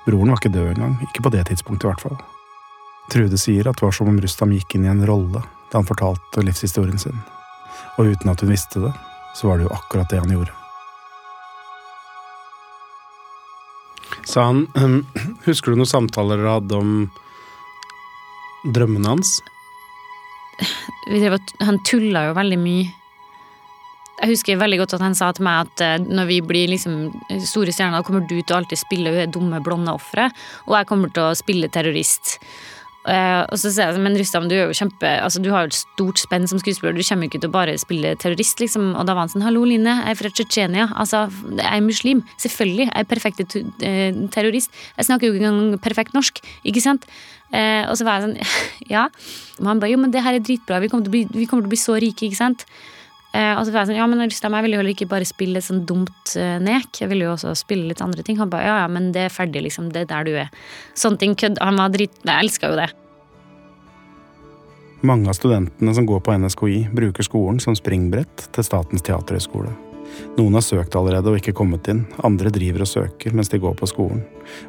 Broren 0.06 0.32
var 0.32 0.40
ikke 0.40 0.56
død 0.56 0.72
engang, 0.78 0.96
ikke 1.10 1.26
på 1.26 1.36
det 1.36 1.48
tidspunktet 1.50 1.90
i 1.90 1.92
hvert 1.92 2.08
fall. 2.08 2.35
Trude 3.12 3.38
sier 3.38 3.68
at 3.70 3.78
det 3.78 3.86
var 3.86 3.96
som 3.96 4.10
om 4.10 4.20
Rustam 4.22 4.54
gikk 4.56 4.76
inn 4.76 4.88
i 4.88 4.92
en 4.92 5.06
rolle 5.08 5.44
da 5.72 5.80
han 5.80 5.88
fortalte 5.88 6.44
livshistorien 6.46 7.00
sin, 7.02 7.18
og 7.98 8.14
uten 8.14 8.32
at 8.32 8.42
hun 8.42 8.54
visste 8.54 8.82
det, 8.84 8.94
så 9.36 9.50
var 9.50 9.60
det 9.60 9.68
jo 9.68 9.74
akkurat 9.76 10.10
det 10.12 10.22
han 10.22 10.32
gjorde. 10.32 10.54
Sa 14.26 14.48
han 14.50 14.66
um, 14.74 15.02
Husker 15.46 15.74
du 15.74 15.80
noen 15.80 15.90
samtaler 15.90 16.42
dere 16.42 16.58
hadde 16.58 16.78
om 16.80 16.94
drømmene 18.74 19.12
hans? 19.12 19.38
Vi 21.10 21.20
drev 21.22 21.38
Han 21.62 21.82
tulla 21.86 22.30
jo 22.30 22.38
veldig 22.38 22.58
mye. 22.62 22.86
Jeg 24.16 24.32
husker 24.32 24.58
veldig 24.58 24.80
godt 24.80 24.96
at 24.96 25.04
han 25.04 25.18
sa 25.18 25.28
til 25.36 25.44
meg 25.46 25.68
at 25.68 25.82
eh, 25.84 25.98
når 26.00 26.30
vi 26.30 26.38
blir 26.48 26.70
liksom 26.72 27.10
store 27.44 27.74
stjerner, 27.76 28.06
kommer 28.08 28.24
du 28.24 28.38
til 28.38 28.56
å 28.56 28.62
alltid 28.62 28.80
spille 28.80 29.12
det 29.12 29.26
dumme, 29.36 29.60
blonde 29.62 29.92
offeret, 29.92 30.32
og 30.70 30.78
jeg 30.78 30.88
kommer 30.88 31.12
til 31.12 31.28
å 31.28 31.36
spille 31.36 31.68
terrorist. 31.68 32.38
Eh, 33.06 33.42
og 33.54 33.60
så 33.62 33.70
sier 33.70 33.92
jeg 33.94 34.02
men 34.02 34.16
Rustam, 34.18 34.48
du 34.50 34.56
er 34.58 34.64
jo 34.66 34.74
kjempe 34.74 35.06
Altså 35.22 35.38
du 35.38 35.52
har 35.54 35.68
jo 35.68 35.70
et 35.70 35.78
stort 35.78 36.18
spenn 36.24 36.48
som 36.50 36.58
skuespiller, 36.58 36.96
du 36.98 37.06
kommer 37.06 37.28
jo 37.28 37.30
ikke 37.30 37.42
til 37.44 37.52
å 37.52 37.54
bare 37.54 37.76
spille 37.78 38.16
terrorist, 38.18 38.58
liksom. 38.64 38.96
Og 38.98 39.06
da 39.06 39.14
var 39.14 39.28
han 39.28 39.34
sånn 39.34 39.46
hallo 39.46 39.62
Line, 39.70 39.94
jeg 40.02 40.16
er 40.16 40.20
fra 40.20 40.32
Tsjetsjenia, 40.34 40.88
altså 40.98 41.26
jeg 41.60 41.70
er 41.70 41.86
muslim, 41.86 42.24
selvfølgelig, 42.42 42.90
jeg 42.90 43.04
er 43.04 43.10
perfekt 43.12 43.58
eh, 43.86 44.18
terrorist. 44.34 44.74
Jeg 44.98 45.10
snakker 45.10 45.30
jo 45.30 45.38
ikke 45.38 45.52
engang 45.52 45.80
perfekt 45.86 46.18
norsk, 46.18 46.42
ikke 46.66 46.84
sant? 46.84 47.06
Uh, 47.54 47.86
og 47.92 47.94
så 47.96 48.08
var 48.08 48.18
jeg 48.18 48.26
sånn 48.26 48.64
ja. 48.96 49.06
Og 49.62 49.70
han 49.70 49.80
bare 49.80 49.94
jo, 49.94 50.02
men 50.02 50.12
det 50.12 50.24
her 50.26 50.36
er 50.36 50.44
dritbra, 50.44 50.82
vi 50.82 50.90
kommer 50.92 51.14
bli, 51.14 51.28
vi 51.30 51.46
kommer 51.46 51.64
til 51.64 51.70
å 51.70 51.76
bli 51.76 51.80
så 51.80 52.00
rike, 52.02 52.26
ikke 52.26 52.42
sant? 52.42 52.66
Eh, 53.36 53.54
og 53.58 53.66
så 53.66 53.74
var 53.74 53.84
jeg 53.84 53.92
sånn, 53.92 54.00
ja, 54.00 54.06
men 54.08 54.24
Rustam, 54.24 54.56
jeg 54.56 54.64
ville 54.64 54.80
jo 54.80 54.94
ikke 54.94 55.10
bare 55.12 55.28
spille 55.28 55.60
et 55.60 55.68
sånn 55.68 55.84
dumt 55.90 56.36
eh, 56.40 56.56
nek. 56.64 57.02
Jeg 57.02 57.12
ville 57.12 57.28
jo 57.28 57.34
også 57.34 57.56
spille 57.60 57.90
litt 57.90 58.04
andre 58.04 58.24
ting. 58.24 58.38
Han 58.40 58.52
bare 58.52 58.68
ja, 58.68 58.76
ja, 58.86 58.92
men 58.92 59.10
det 59.16 59.26
er 59.28 59.34
ferdig, 59.34 59.66
liksom. 59.66 59.90
Det 59.92 60.06
er 60.06 60.12
der 60.12 60.28
du 60.28 60.38
er. 60.46 60.54
Sånne 60.96 61.20
ting 61.20 61.36
kødd. 61.36 61.60
Han 61.64 61.82
var 61.82 61.92
drit... 61.92 62.16
Jeg 62.24 62.48
elska 62.48 62.72
jo 62.72 62.78
det. 62.80 62.92
Mange 65.06 65.30
av 65.30 65.36
studentene 65.38 65.92
som 65.94 66.08
går 66.08 66.22
på 66.24 66.38
NSKI, 66.40 66.78
bruker 66.96 67.28
skolen 67.28 67.60
som 67.62 67.76
springbrett 67.78 68.48
til 68.56 68.66
Statens 68.66 69.04
teaterhøgskole. 69.06 69.74
Noen 70.38 70.56
har 70.56 70.64
søkt 70.64 70.96
allerede 70.96 71.32
og 71.32 71.38
ikke 71.42 71.54
kommet 71.58 71.88
inn, 71.92 72.06
andre 72.24 72.52
driver 72.54 72.86
og 72.86 72.90
søker 72.90 73.36
mens 73.36 73.52
de 73.52 73.60
går 73.60 73.76
på 73.78 73.90
skolen. 73.92 74.24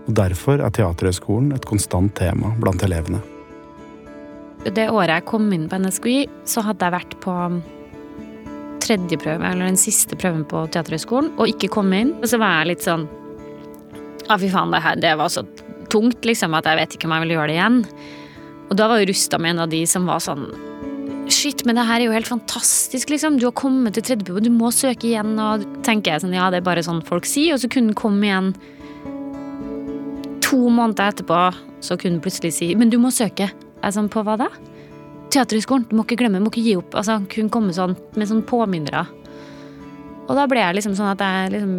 Og 0.08 0.16
Derfor 0.18 0.58
er 0.58 0.74
Teaterhøgskolen 0.74 1.54
et 1.54 1.68
konstant 1.68 2.12
tema 2.18 2.50
blant 2.58 2.82
elevene. 2.82 3.22
Det 4.66 4.88
året 4.90 5.12
jeg 5.14 5.26
kom 5.30 5.46
inn 5.54 5.68
på 5.70 5.78
NSKI, 5.78 6.18
så 6.48 6.64
hadde 6.66 6.88
jeg 6.88 6.96
vært 6.96 7.18
på 7.22 7.34
tredje 8.82 9.18
prøve, 9.20 9.44
eller 9.46 9.70
den 9.70 9.80
siste 9.80 10.18
prøven 10.18 10.44
på 10.48 10.64
Teaterhøgskolen, 10.74 11.32
og 11.36 11.50
ikke 11.52 11.72
komme 11.72 12.02
inn. 12.04 12.14
Og 12.20 12.28
så 12.30 12.40
var 12.42 12.60
jeg 12.60 12.74
litt 12.74 12.86
sånn 12.86 13.08
Ja, 14.26 14.36
fy 14.42 14.48
faen, 14.50 14.72
det 14.74 14.82
her 14.82 14.96
det 14.98 15.12
var 15.20 15.30
så 15.30 15.44
tungt, 15.92 16.24
liksom, 16.26 16.54
at 16.58 16.66
jeg 16.66 16.80
vet 16.80 16.96
ikke 16.96 17.06
om 17.06 17.14
jeg 17.14 17.26
vil 17.26 17.36
gjøre 17.36 17.50
det 17.50 17.58
igjen. 17.58 17.82
Og 18.66 18.78
da 18.78 18.88
var 18.90 18.98
jo 18.98 19.14
med 19.38 19.50
en 19.52 19.62
av 19.62 19.70
de 19.70 19.84
som 19.86 20.08
var 20.08 20.24
sånn 20.24 20.48
Shit, 21.26 21.64
men 21.66 21.74
det 21.74 21.82
her 21.88 21.98
er 21.98 22.06
jo 22.06 22.14
helt 22.14 22.28
fantastisk, 22.28 23.10
liksom. 23.10 23.40
Du 23.40 23.48
har 23.48 23.54
kommet 23.58 23.96
til 23.96 24.04
tredje 24.06 24.22
prøve, 24.28 24.44
du 24.44 24.50
må 24.54 24.70
søke 24.70 25.08
igjen. 25.08 25.32
Og 25.42 25.64
tenker 25.82 26.12
jeg 26.12 26.22
sånn, 26.22 26.36
ja, 26.36 26.46
det 26.54 26.60
er 26.60 26.66
bare 26.68 26.84
sånn 26.86 27.00
folk 27.02 27.26
sier. 27.26 27.56
Og 27.56 27.62
så 27.62 27.70
kunne 27.70 27.90
den 27.90 27.98
komme 27.98 28.28
igjen 28.28 28.52
to 30.46 30.60
måneder 30.70 31.10
etterpå, 31.10 31.40
så 31.82 31.96
kunne 31.98 32.18
den 32.18 32.22
plutselig 32.22 32.52
si 32.54 32.70
men 32.78 32.92
du 32.94 32.98
må 33.02 33.10
søke. 33.14 33.50
Jeg 33.50 33.96
sånn, 33.96 34.10
på 34.12 34.22
hva 34.26 34.36
da? 34.38 34.46
Teaterhøgskolen. 35.34 35.86
Du 35.90 35.96
må 35.98 36.06
ikke 36.06 36.18
glemme, 36.20 36.40
du 36.40 36.46
må 36.46 36.52
ikke 36.52 36.64
gi 36.64 36.74
opp. 36.78 36.94
Altså, 36.94 37.18
han 37.18 37.28
kunne 37.30 37.52
komme 37.52 37.74
sånn 37.76 37.96
med 38.16 38.30
sånn 38.30 38.44
påminnere. 38.46 39.04
Og 40.26 40.34
da 40.38 40.46
ble 40.50 40.62
jeg 40.62 40.78
liksom 40.78 40.96
sånn 40.98 41.12
at 41.12 41.22
jeg 41.22 41.54
liksom 41.54 41.76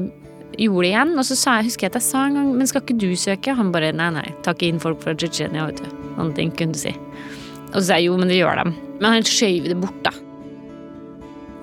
gjorde 0.58 0.86
det 0.86 0.92
igjen. 0.92 1.16
Og 1.18 1.28
så 1.28 1.38
sa 1.40 1.58
jeg, 1.58 1.70
husker 1.72 1.88
jeg 1.88 1.94
at 1.94 2.00
jeg 2.00 2.08
sa 2.08 2.26
en 2.28 2.38
gang 2.40 2.52
Men 2.58 2.70
skal 2.70 2.84
ikke 2.84 3.00
du 3.00 3.10
søke? 3.20 3.56
Han 3.58 3.74
bare 3.76 3.94
nei, 3.96 4.10
nei, 4.16 4.28
ta 4.46 4.56
ikke 4.56 4.72
inn 4.72 4.84
folk 4.84 5.02
fra 5.04 5.16
Tsjetsjenia, 5.16 5.68
vet 5.72 5.84
du. 5.84 5.90
Sånne 6.16 6.38
ting 6.38 6.54
kunne 6.58 6.78
du 6.78 6.82
si. 6.82 6.94
Og 7.74 7.80
så 7.82 7.86
sa 7.90 8.00
jeg 8.00 8.10
jo, 8.10 8.18
men 8.20 8.32
det 8.32 8.40
gjør 8.40 8.64
dem. 8.64 8.74
Men 9.02 9.18
han 9.18 9.28
skjøv 9.28 9.70
det 9.72 9.80
bort, 9.82 10.00
da. 10.06 10.14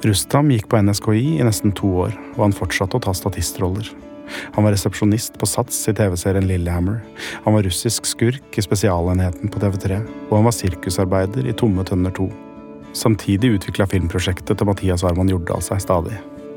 Rustam 0.05 0.51
gikk 0.53 0.68
på 0.68 0.83
NSKI 0.85 1.38
i 1.38 1.44
nesten 1.47 1.73
to 1.77 1.88
år, 2.05 2.16
og 2.35 2.42
han 2.42 2.55
fortsatte 2.55 2.99
å 2.99 3.05
ta 3.07 3.14
statistroller. 3.16 3.88
Han 4.54 4.64
var 4.66 4.74
resepsjonist 4.74 5.38
på 5.40 5.48
Sats 5.48 5.78
i 5.90 5.94
TV-serien 5.96 6.46
Lillehammer. 6.48 7.00
Han 7.44 7.56
var 7.56 7.66
russisk 7.66 8.06
skurk 8.08 8.58
i 8.58 8.64
Spesialenheten 8.64 9.50
på 9.52 9.62
TV3, 9.62 10.00
og 10.28 10.37
han 10.38 10.48
var 10.48 10.56
sirkusarbeider 10.56 11.48
i 11.48 11.56
Tomme 11.56 11.84
tønner 11.87 12.14
2. 12.16 12.28
Samtidig 12.94 13.56
utvikla 13.56 13.88
filmprosjektet 13.90 14.56
til 14.58 14.68
Mathias 14.68 15.02
Arman 15.06 15.32
Jordal 15.32 15.64
seg 15.66 15.82
stadig. 15.82 16.14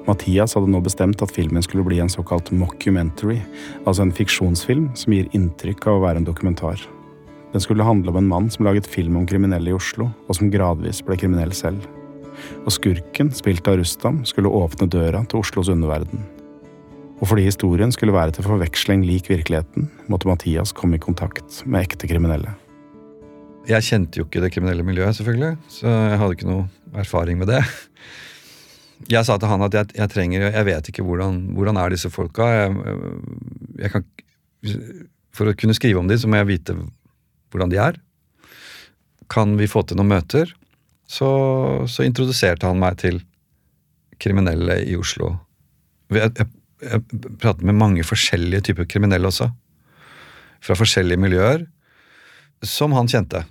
Mathias 0.07 0.53
hadde 0.55 0.69
nå 0.71 0.79
bestemt 0.85 1.21
at 1.23 1.33
filmen 1.35 1.63
skulle 1.65 1.83
bli 1.87 1.97
en 1.99 2.11
såkalt 2.11 2.53
mockumentary, 2.55 3.41
altså 3.83 4.05
en 4.05 4.13
fiksjonsfilm 4.15 4.91
som 4.95 5.15
gir 5.15 5.27
inntrykk 5.35 5.89
av 5.89 5.97
å 5.97 6.05
være 6.05 6.21
en 6.21 6.29
dokumentar. 6.29 6.79
Den 7.51 7.63
skulle 7.63 7.83
handle 7.87 8.13
om 8.13 8.21
en 8.21 8.29
mann 8.29 8.49
som 8.53 8.67
laget 8.67 8.87
film 8.87 9.17
om 9.19 9.27
kriminelle 9.27 9.71
i 9.71 9.75
Oslo, 9.75 10.11
og 10.27 10.37
som 10.37 10.51
gradvis 10.53 11.01
ble 11.03 11.17
kriminell 11.19 11.53
selv. 11.55 11.83
Og 12.63 12.71
skurken, 12.75 13.31
spilt 13.33 13.67
av 13.67 13.79
Rustam, 13.81 14.21
skulle 14.27 14.51
åpne 14.51 14.87
døra 14.93 15.23
til 15.25 15.41
Oslos 15.41 15.71
underverden. 15.73 16.21
Og 17.17 17.31
fordi 17.31 17.47
historien 17.47 17.91
skulle 17.93 18.13
være 18.13 18.35
til 18.35 18.45
forveksling 18.45 19.01
lik 19.05 19.29
virkeligheten, 19.31 19.89
måtte 20.11 20.29
Mathias 20.29 20.73
komme 20.75 20.99
i 20.99 21.01
kontakt 21.01 21.63
med 21.65 21.87
ekte 21.87 22.09
kriminelle. 22.09 22.53
Jeg 23.67 23.83
kjente 23.83 24.21
jo 24.21 24.27
ikke 24.27 24.43
det 24.43 24.51
kriminelle 24.53 24.85
miljøet, 24.85 25.17
selvfølgelig, 25.17 25.57
så 25.79 25.89
jeg 25.91 26.19
hadde 26.21 26.37
ikke 26.37 26.49
noe 26.49 26.99
erfaring 27.01 27.41
med 27.41 27.49
det. 27.51 27.63
Jeg 29.11 29.27
sa 29.27 29.35
til 29.37 29.49
han 29.51 29.61
at 29.61 29.75
jeg, 29.77 29.91
jeg 29.93 30.09
trenger 30.09 30.47
Jeg 30.47 30.65
vet 30.65 30.87
ikke 30.89 31.03
hvordan, 31.05 31.35
hvordan 31.53 31.77
er 31.77 31.93
disse 31.93 32.09
folka. 32.09 32.47
Jeg, 32.49 32.93
jeg 33.77 33.91
kan, 33.93 34.05
for 35.37 35.51
å 35.51 35.53
kunne 35.57 35.75
skrive 35.77 36.01
om 36.01 36.09
dem, 36.09 36.17
så 36.17 36.29
må 36.29 36.39
jeg 36.39 36.49
vite 36.49 36.77
hvordan 37.53 37.73
de 37.73 37.81
er. 37.81 37.99
Kan 39.29 39.53
vi 39.59 39.69
få 39.69 39.83
til 39.85 39.99
noen 39.99 40.15
møter? 40.15 40.53
Så, 41.07 41.27
så 41.87 42.07
introduserte 42.07 42.67
han 42.67 42.81
meg 42.81 42.97
til 43.03 43.21
kriminelle 44.19 44.79
i 44.87 44.95
Oslo. 44.97 45.35
Jeg, 46.09 46.31
jeg, 46.39 46.49
jeg 46.83 47.03
pratet 47.41 47.65
med 47.65 47.77
mange 47.77 48.05
forskjellige 48.05 48.69
typer 48.69 48.87
kriminelle 48.89 49.29
også. 49.29 49.49
Fra 50.63 50.77
forskjellige 50.77 51.21
miljøer. 51.21 51.65
Som 52.65 52.95
han 52.97 53.09
kjente. 53.09 53.43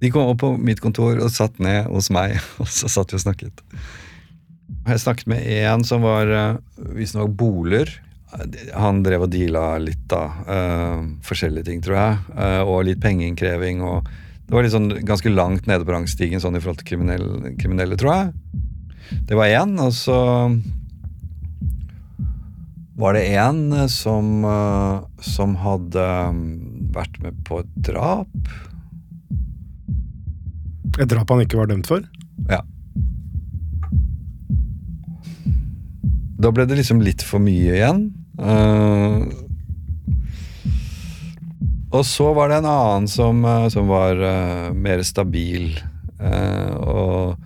De 0.00 0.10
kom 0.10 0.30
opp 0.32 0.40
på 0.42 0.54
mitt 0.58 0.80
kontor 0.82 1.20
og 1.20 1.32
satt 1.32 1.58
ned 1.62 1.90
hos 1.90 2.08
meg, 2.14 2.38
og 2.62 2.70
så 2.70 2.90
satt 2.90 3.12
vi 3.12 3.20
og 3.20 3.24
snakket. 3.26 3.64
Jeg 4.86 5.02
snakket 5.02 5.28
med 5.30 5.44
en 5.60 5.84
som 5.84 6.06
var 6.06 6.30
visstnok 6.96 7.34
boler. 7.36 7.90
Han 8.78 9.02
drev 9.02 9.26
og 9.26 9.32
deala 9.32 9.74
litt, 9.82 10.02
da. 10.10 10.22
Uh, 10.46 11.06
forskjellige 11.26 11.66
ting, 11.66 11.80
tror 11.84 11.98
jeg. 11.98 12.18
Uh, 12.36 12.62
og 12.62 12.84
litt 12.86 13.02
pengeinnkreving. 13.02 13.82
og 13.82 14.06
Det 14.46 14.54
var 14.54 14.64
litt 14.64 14.74
sånn 14.74 14.92
ganske 15.06 15.32
langt 15.34 15.66
nede 15.70 15.86
på 15.86 15.94
rangstigen 15.94 16.42
sånn 16.42 16.56
i 16.56 16.62
forhold 16.62 16.80
til 16.84 16.92
kriminelle, 16.92 17.54
kriminelle 17.58 17.98
tror 18.00 18.14
jeg. 18.14 18.60
Det 19.26 19.38
var 19.38 19.50
én, 19.50 19.74
og 19.82 19.90
så 19.96 20.20
var 23.00 23.16
det 23.16 23.26
en 23.40 23.88
som, 23.88 24.44
uh, 24.44 25.00
som 25.24 25.56
hadde 25.60 26.08
vært 26.94 27.16
med 27.24 27.38
på 27.48 27.62
et 27.62 27.70
drap. 27.88 28.50
Et 30.98 31.08
drap 31.08 31.30
han 31.32 31.44
ikke 31.44 31.60
var 31.60 31.70
dømt 31.70 31.88
for? 31.88 32.04
Ja. 32.50 32.60
Da 36.40 36.50
ble 36.54 36.64
det 36.68 36.78
liksom 36.78 37.02
litt 37.04 37.24
for 37.24 37.42
mye 37.42 37.76
igjen. 37.76 38.04
Uh, 38.40 39.28
og 41.90 42.04
så 42.06 42.30
var 42.36 42.48
det 42.48 42.60
en 42.60 42.70
annen 42.70 43.08
som, 43.10 43.42
uh, 43.44 43.68
som 43.72 43.90
var 43.90 44.20
uh, 44.20 44.70
mer 44.76 45.04
stabil 45.06 45.72
og 46.20 47.38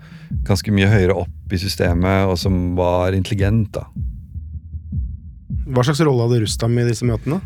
ganske 0.49 0.73
mye 0.75 0.89
høyere 0.91 1.15
opp 1.15 1.53
i 1.55 1.59
systemet, 1.63 2.25
og 2.27 2.35
som 2.43 2.73
var 2.75 3.15
intelligent, 3.15 3.69
da. 3.77 3.85
Hva 5.75 5.85
slags 5.87 6.03
rolle 6.07 6.27
hadde 6.27 6.43
Rustam 6.45 6.77
i 6.79 6.87
disse 6.87 7.07
møtene? 7.09 7.41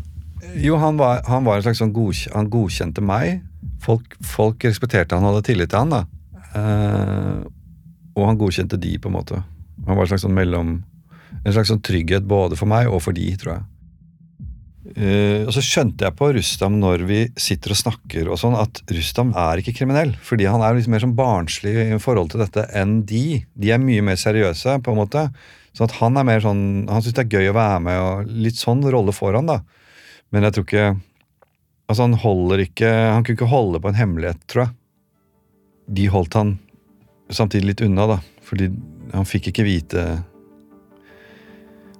Jo, 0.61 0.77
han 0.81 0.97
var, 0.99 1.23
han 1.27 1.45
var 1.45 1.59
en 1.59 1.65
slags 1.65 1.81
sånn 1.81 1.91
godk 1.93 2.29
Han 2.33 2.47
godkjente 2.49 3.03
meg. 3.03 3.41
Folk, 3.83 4.15
folk, 4.25 4.63
respekterte 4.67 5.17
han, 5.17 5.25
og 5.25 5.35
hadde 5.35 5.47
tillit 5.49 5.71
til 5.71 5.81
han, 5.81 5.93
da. 5.93 6.03
og 8.15 8.23
han 8.27 8.39
godkjente 8.39 8.79
de, 8.81 8.95
på 8.99 9.11
en 9.11 9.15
måte. 9.15 9.41
Han 9.87 9.95
var 9.95 10.05
en 10.05 10.11
slags 10.11 10.25
sånn 10.27 10.35
mellom 10.35 10.79
en 11.39 11.53
slags 11.53 11.69
sånn 11.71 11.83
trygghet 11.85 12.25
både 12.27 12.57
for 12.59 12.69
meg 12.69 12.89
og 12.91 13.01
for 13.05 13.15
de, 13.15 13.27
tror 13.39 13.57
jeg. 13.57 13.67
Uh, 14.89 15.45
og 15.45 15.51
så 15.53 15.61
skjønte 15.61 16.07
jeg 16.07 16.17
på 16.17 16.31
Rustam 16.33 16.79
når 16.81 17.03
vi 17.05 17.19
sitter 17.37 17.75
og 17.75 17.77
snakker 17.77 18.29
og 18.31 18.39
sånn, 18.41 18.55
at 18.57 18.81
Rustam 18.95 19.35
er 19.37 19.61
ikke 19.61 19.75
kriminell. 19.77 20.15
Fordi 20.25 20.47
han 20.49 20.63
er 20.65 20.75
liksom 20.75 20.95
mer 20.95 21.03
sånn 21.03 21.17
barnslig 21.17 21.75
i 21.83 22.01
forhold 22.01 22.33
til 22.33 22.43
dette 22.43 22.65
enn 22.77 23.01
de. 23.09 23.41
De 23.53 23.73
er 23.75 23.81
mye 23.83 24.05
mer 24.05 24.19
seriøse, 24.19 24.79
på 24.83 24.95
en 24.95 25.01
måte. 25.01 25.27
Så 25.79 25.87
at 25.87 25.95
han 26.01 26.19
er 26.19 26.25
mer 26.27 26.41
sånn 26.43 26.89
Han 26.91 26.99
syns 26.99 27.15
det 27.15 27.21
er 27.23 27.37
gøy 27.39 27.53
å 27.53 27.55
være 27.55 27.77
med, 27.85 27.99
og 28.03 28.31
litt 28.43 28.59
sånn 28.59 28.81
rolle 28.83 29.15
får 29.15 29.37
han, 29.39 29.47
da. 29.47 29.61
Men 30.35 30.43
jeg 30.43 30.57
tror 30.57 30.67
ikke 30.67 30.89
Altså, 31.89 32.03
han 32.03 32.17
holder 32.19 32.65
ikke 32.67 32.89
Han 32.89 33.23
kunne 33.23 33.39
ikke 33.39 33.53
holde 33.53 33.79
på 33.79 33.89
en 33.89 33.97
hemmelighet, 33.97 34.41
tror 34.51 34.65
jeg. 34.65 34.75
De 35.95 36.09
holdt 36.11 36.35
han 36.35 36.57
samtidig 37.31 37.71
litt 37.71 37.85
unna, 37.87 38.09
da. 38.11 38.19
Fordi 38.45 38.67
han 39.15 39.25
fikk 39.25 39.49
ikke 39.53 39.65
vite 39.65 40.03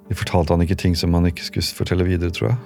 de 0.09 0.17
fortalte 0.17 0.55
han 0.55 0.65
ikke 0.65 0.77
ting 0.81 0.95
som 0.97 1.13
han 1.13 1.29
ikke 1.29 1.45
skulle 1.45 1.77
fortelle 1.77 2.05
videre, 2.07 2.33
tror 2.33 2.49
jeg. 2.49 2.59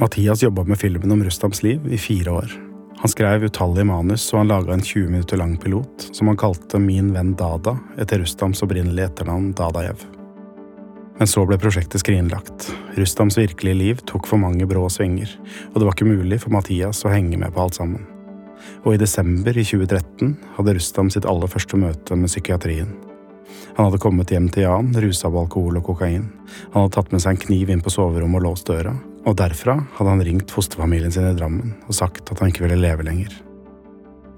Mathias 0.00 0.42
jobba 0.42 0.64
med 0.64 0.80
filmen 0.80 1.12
om 1.12 1.24
Rustams 1.24 1.60
liv 1.62 1.84
i 1.92 2.00
fire 2.00 2.32
år. 2.40 2.54
Han 3.04 3.10
skrev 3.12 3.42
utallige 3.44 3.84
manus, 3.84 4.22
og 4.32 4.38
han 4.38 4.48
laga 4.48 4.72
en 4.72 4.80
20 4.80 5.10
minutter 5.12 5.36
lang 5.36 5.58
pilot 5.60 6.06
som 6.16 6.30
han 6.30 6.38
kalte 6.40 6.78
Min 6.80 7.10
venn 7.12 7.34
Dada, 7.36 7.74
etter 8.00 8.22
Rustams 8.22 8.64
opprinnelige 8.64 9.10
etternavn 9.10 9.50
Dadajev. 9.52 10.06
Men 11.18 11.28
så 11.28 11.44
ble 11.44 11.58
prosjektet 11.60 12.00
skrinlagt. 12.00 12.70
Rustams 12.96 13.36
virkelige 13.36 13.76
liv 13.76 14.00
tok 14.08 14.24
for 14.30 14.40
mange 14.40 14.64
brå 14.64 14.86
svinger, 14.88 15.36
og 15.74 15.76
det 15.76 15.84
var 15.84 15.92
ikke 15.92 16.08
mulig 16.14 16.40
for 16.46 16.56
Mathias 16.56 17.04
å 17.04 17.12
henge 17.12 17.36
med 17.44 17.52
på 17.52 17.66
alt 17.66 17.76
sammen. 17.76 18.08
Og 18.86 18.94
i 18.94 19.02
desember 19.04 19.52
i 19.52 19.68
2013 19.68 20.38
hadde 20.56 20.78
Rustam 20.80 21.12
sitt 21.12 21.28
aller 21.28 21.52
første 21.58 21.76
møte 21.76 22.16
med 22.16 22.32
psykiatrien. 22.32 22.96
Han 23.76 23.90
hadde 23.90 24.00
kommet 24.00 24.32
hjem 24.32 24.48
til 24.48 24.64
Jan, 24.64 24.94
rusa 24.96 25.28
av 25.28 25.42
alkohol 25.44 25.76
og 25.76 25.90
kokain. 25.92 26.30
Han 26.72 26.86
hadde 26.86 26.96
tatt 26.96 27.12
med 27.12 27.20
seg 27.20 27.36
en 27.36 27.48
kniv 27.50 27.68
inn 27.68 27.84
på 27.84 27.92
soverommet 27.92 28.40
og 28.40 28.48
låst 28.48 28.72
døra. 28.72 28.96
Og 29.24 29.36
derfra 29.40 29.78
hadde 29.96 30.10
han 30.10 30.22
ringt 30.26 30.52
fosterfamilien 30.52 31.12
sin 31.12 31.26
i 31.30 31.34
Drammen 31.36 31.72
og 31.88 31.96
sagt 31.96 32.28
at 32.28 32.40
han 32.42 32.52
ikke 32.52 32.66
ville 32.66 32.80
leve 32.80 33.06
lenger. 33.06 33.32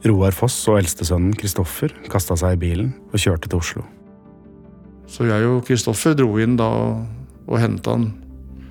Roar 0.07 0.35
Foss 0.37 0.61
og 0.70 0.79
eldstesønnen 0.79 1.35
Kristoffer 1.38 1.90
kasta 2.12 2.37
seg 2.38 2.55
i 2.55 2.61
bilen 2.62 2.92
og 3.11 3.18
kjørte 3.18 3.51
til 3.51 3.59
Oslo. 3.59 3.83
Så 5.11 5.27
jeg 5.27 5.49
og 5.49 5.64
Kristoffer 5.66 6.14
dro 6.18 6.37
inn 6.42 6.55
da 6.59 6.68
og 7.46 7.59
henta 7.62 7.96
han. 7.96 8.07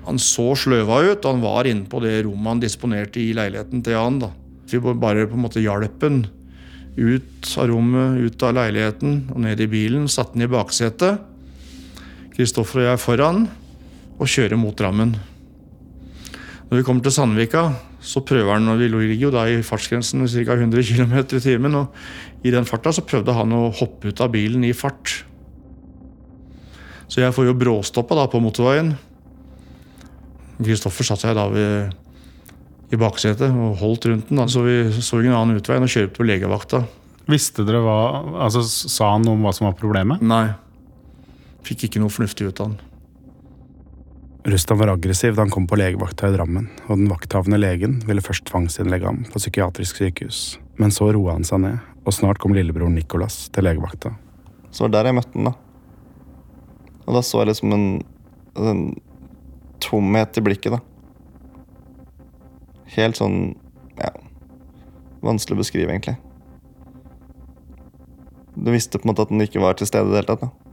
Han 0.06 0.20
så 0.22 0.52
sløva 0.56 1.02
ut. 1.04 1.24
Han 1.26 1.42
var 1.44 1.68
inne 1.68 1.88
på 1.90 2.00
det 2.04 2.20
rommet 2.24 2.52
han 2.54 2.64
disponerte 2.64 3.20
i 3.20 3.34
leiligheten 3.36 3.82
til 3.84 3.96
Jan. 3.96 4.20
da. 4.22 4.30
Vi 4.70 4.80
bare 4.80 5.26
på 5.26 5.36
en 5.36 5.44
måte 5.44 5.64
hjalp 5.64 6.02
han 6.02 6.26
ut 6.96 7.56
av 7.60 7.68
rommet, 7.68 8.20
ut 8.24 8.42
av 8.42 8.54
leiligheten 8.56 9.16
og 9.34 9.40
ned 9.44 9.60
i 9.60 9.68
bilen. 9.68 10.08
Satte 10.08 10.36
han 10.38 10.46
i 10.46 10.52
baksetet. 10.52 11.20
Kristoffer 12.36 12.84
og 12.84 12.90
jeg 12.90 13.02
foran 13.02 13.48
og 14.16 14.28
kjører 14.28 14.60
mot 14.60 14.76
Drammen. 14.76 15.16
Når 16.66 16.80
vi 16.80 16.84
kommer 16.86 17.04
til 17.04 17.14
Sandvika, 17.14 17.68
så 18.02 18.22
prøver 18.26 18.56
han, 18.56 18.66
og 18.72 18.80
vi 18.80 18.88
ligger 18.90 19.28
jo 19.28 19.32
da 19.34 19.44
i 19.46 19.60
fartsgrensen 19.62 20.24
ca. 20.26 20.56
100 20.56 20.82
km 20.82 21.14
i 21.22 21.42
timen, 21.42 21.76
og 21.78 22.46
i 22.46 22.50
den 22.54 22.66
farta 22.66 22.90
så 22.94 23.04
prøvde 23.06 23.34
han 23.36 23.54
å 23.54 23.68
hoppe 23.70 24.10
ut 24.10 24.22
av 24.22 24.32
bilen 24.34 24.64
i 24.66 24.74
fart. 24.74 25.20
Så 27.06 27.22
jeg 27.22 27.34
får 27.34 27.46
jo 27.46 27.58
bråstoppa 27.58 28.18
da 28.18 28.26
på 28.30 28.42
motorveien. 28.42 28.96
Kristoffer 30.58 31.06
satt 31.06 31.22
seg 31.22 31.36
da 31.38 31.46
ved, 31.52 31.94
i 32.90 32.98
baksetet 32.98 33.50
og 33.50 33.78
holdt 33.78 34.10
rundt 34.10 34.28
den, 34.30 34.40
da, 34.40 34.46
så 34.50 34.62
vi 34.66 34.78
så 34.98 35.20
ingen 35.20 35.36
annen 35.38 35.60
utvei 35.60 35.78
enn 35.78 35.86
å 35.86 35.90
kjøre 35.90 36.10
på 36.14 36.26
legevakta. 36.26 36.82
Visste 37.30 37.66
dere 37.66 37.82
hva 37.82 37.96
altså 38.46 38.62
Sa 38.66 39.12
han 39.16 39.24
noe 39.26 39.34
om 39.34 39.46
hva 39.46 39.54
som 39.54 39.66
var 39.66 39.78
problemet? 39.78 40.22
Nei. 40.22 40.52
Fikk 41.66 41.88
ikke 41.88 42.02
noe 42.02 42.14
fornuftig 42.14 42.46
ut 42.46 42.62
av 42.62 42.70
han. 42.70 42.76
Rustam 44.46 44.78
var 44.78 44.88
aggressiv 44.88 45.34
da 45.34 45.42
han 45.42 45.50
kom 45.50 45.64
på 45.66 45.74
legevakta 45.74 46.28
i 46.28 46.34
Drammen, 46.36 46.68
og 46.86 47.00
den 47.00 47.08
vakthavende 47.10 47.58
legen 47.58 47.96
ville 48.06 48.22
først 48.22 48.44
tvangsinnlegge 48.46 49.08
ham 49.08 49.24
på 49.26 49.40
psykiatrisk 49.42 49.98
sykehus. 49.98 50.42
Men 50.78 50.92
så 50.94 51.08
roa 51.16 51.34
han 51.34 51.46
seg 51.46 51.64
ned, 51.64 51.80
og 52.06 52.14
snart 52.14 52.38
kom 52.38 52.54
lillebroren 52.54 52.94
Nicolas 52.94 53.48
til 53.50 53.66
legevakta. 53.66 54.12
Så 54.70 54.84
var 54.84 54.92
det 54.92 55.00
der 55.00 55.08
jeg 55.10 55.16
møtte 55.18 55.34
han, 55.34 55.48
da. 55.48 55.54
Og 57.08 57.18
da 57.18 57.22
så 57.26 57.40
jeg 57.42 57.50
liksom 57.50 57.74
en, 57.74 57.88
en 58.54 58.84
tomhet 59.82 60.38
i 60.38 60.44
blikket, 60.46 60.76
da. 60.76 60.80
Helt 62.94 63.18
sånn 63.18 63.40
ja, 63.98 64.12
vanskelig 65.26 65.58
å 65.58 65.64
beskrive, 65.64 65.90
egentlig. 65.90 66.14
Du 68.54 68.70
visste 68.70 69.02
på 69.02 69.08
en 69.08 69.10
måte 69.10 69.26
at 69.26 69.34
den 69.34 69.42
ikke 69.42 69.66
var 69.66 69.74
til 69.74 69.90
stede 69.90 70.06
i 70.06 70.14
det 70.14 70.22
hele 70.22 70.30
tatt. 70.36 70.46
da. 70.46 70.65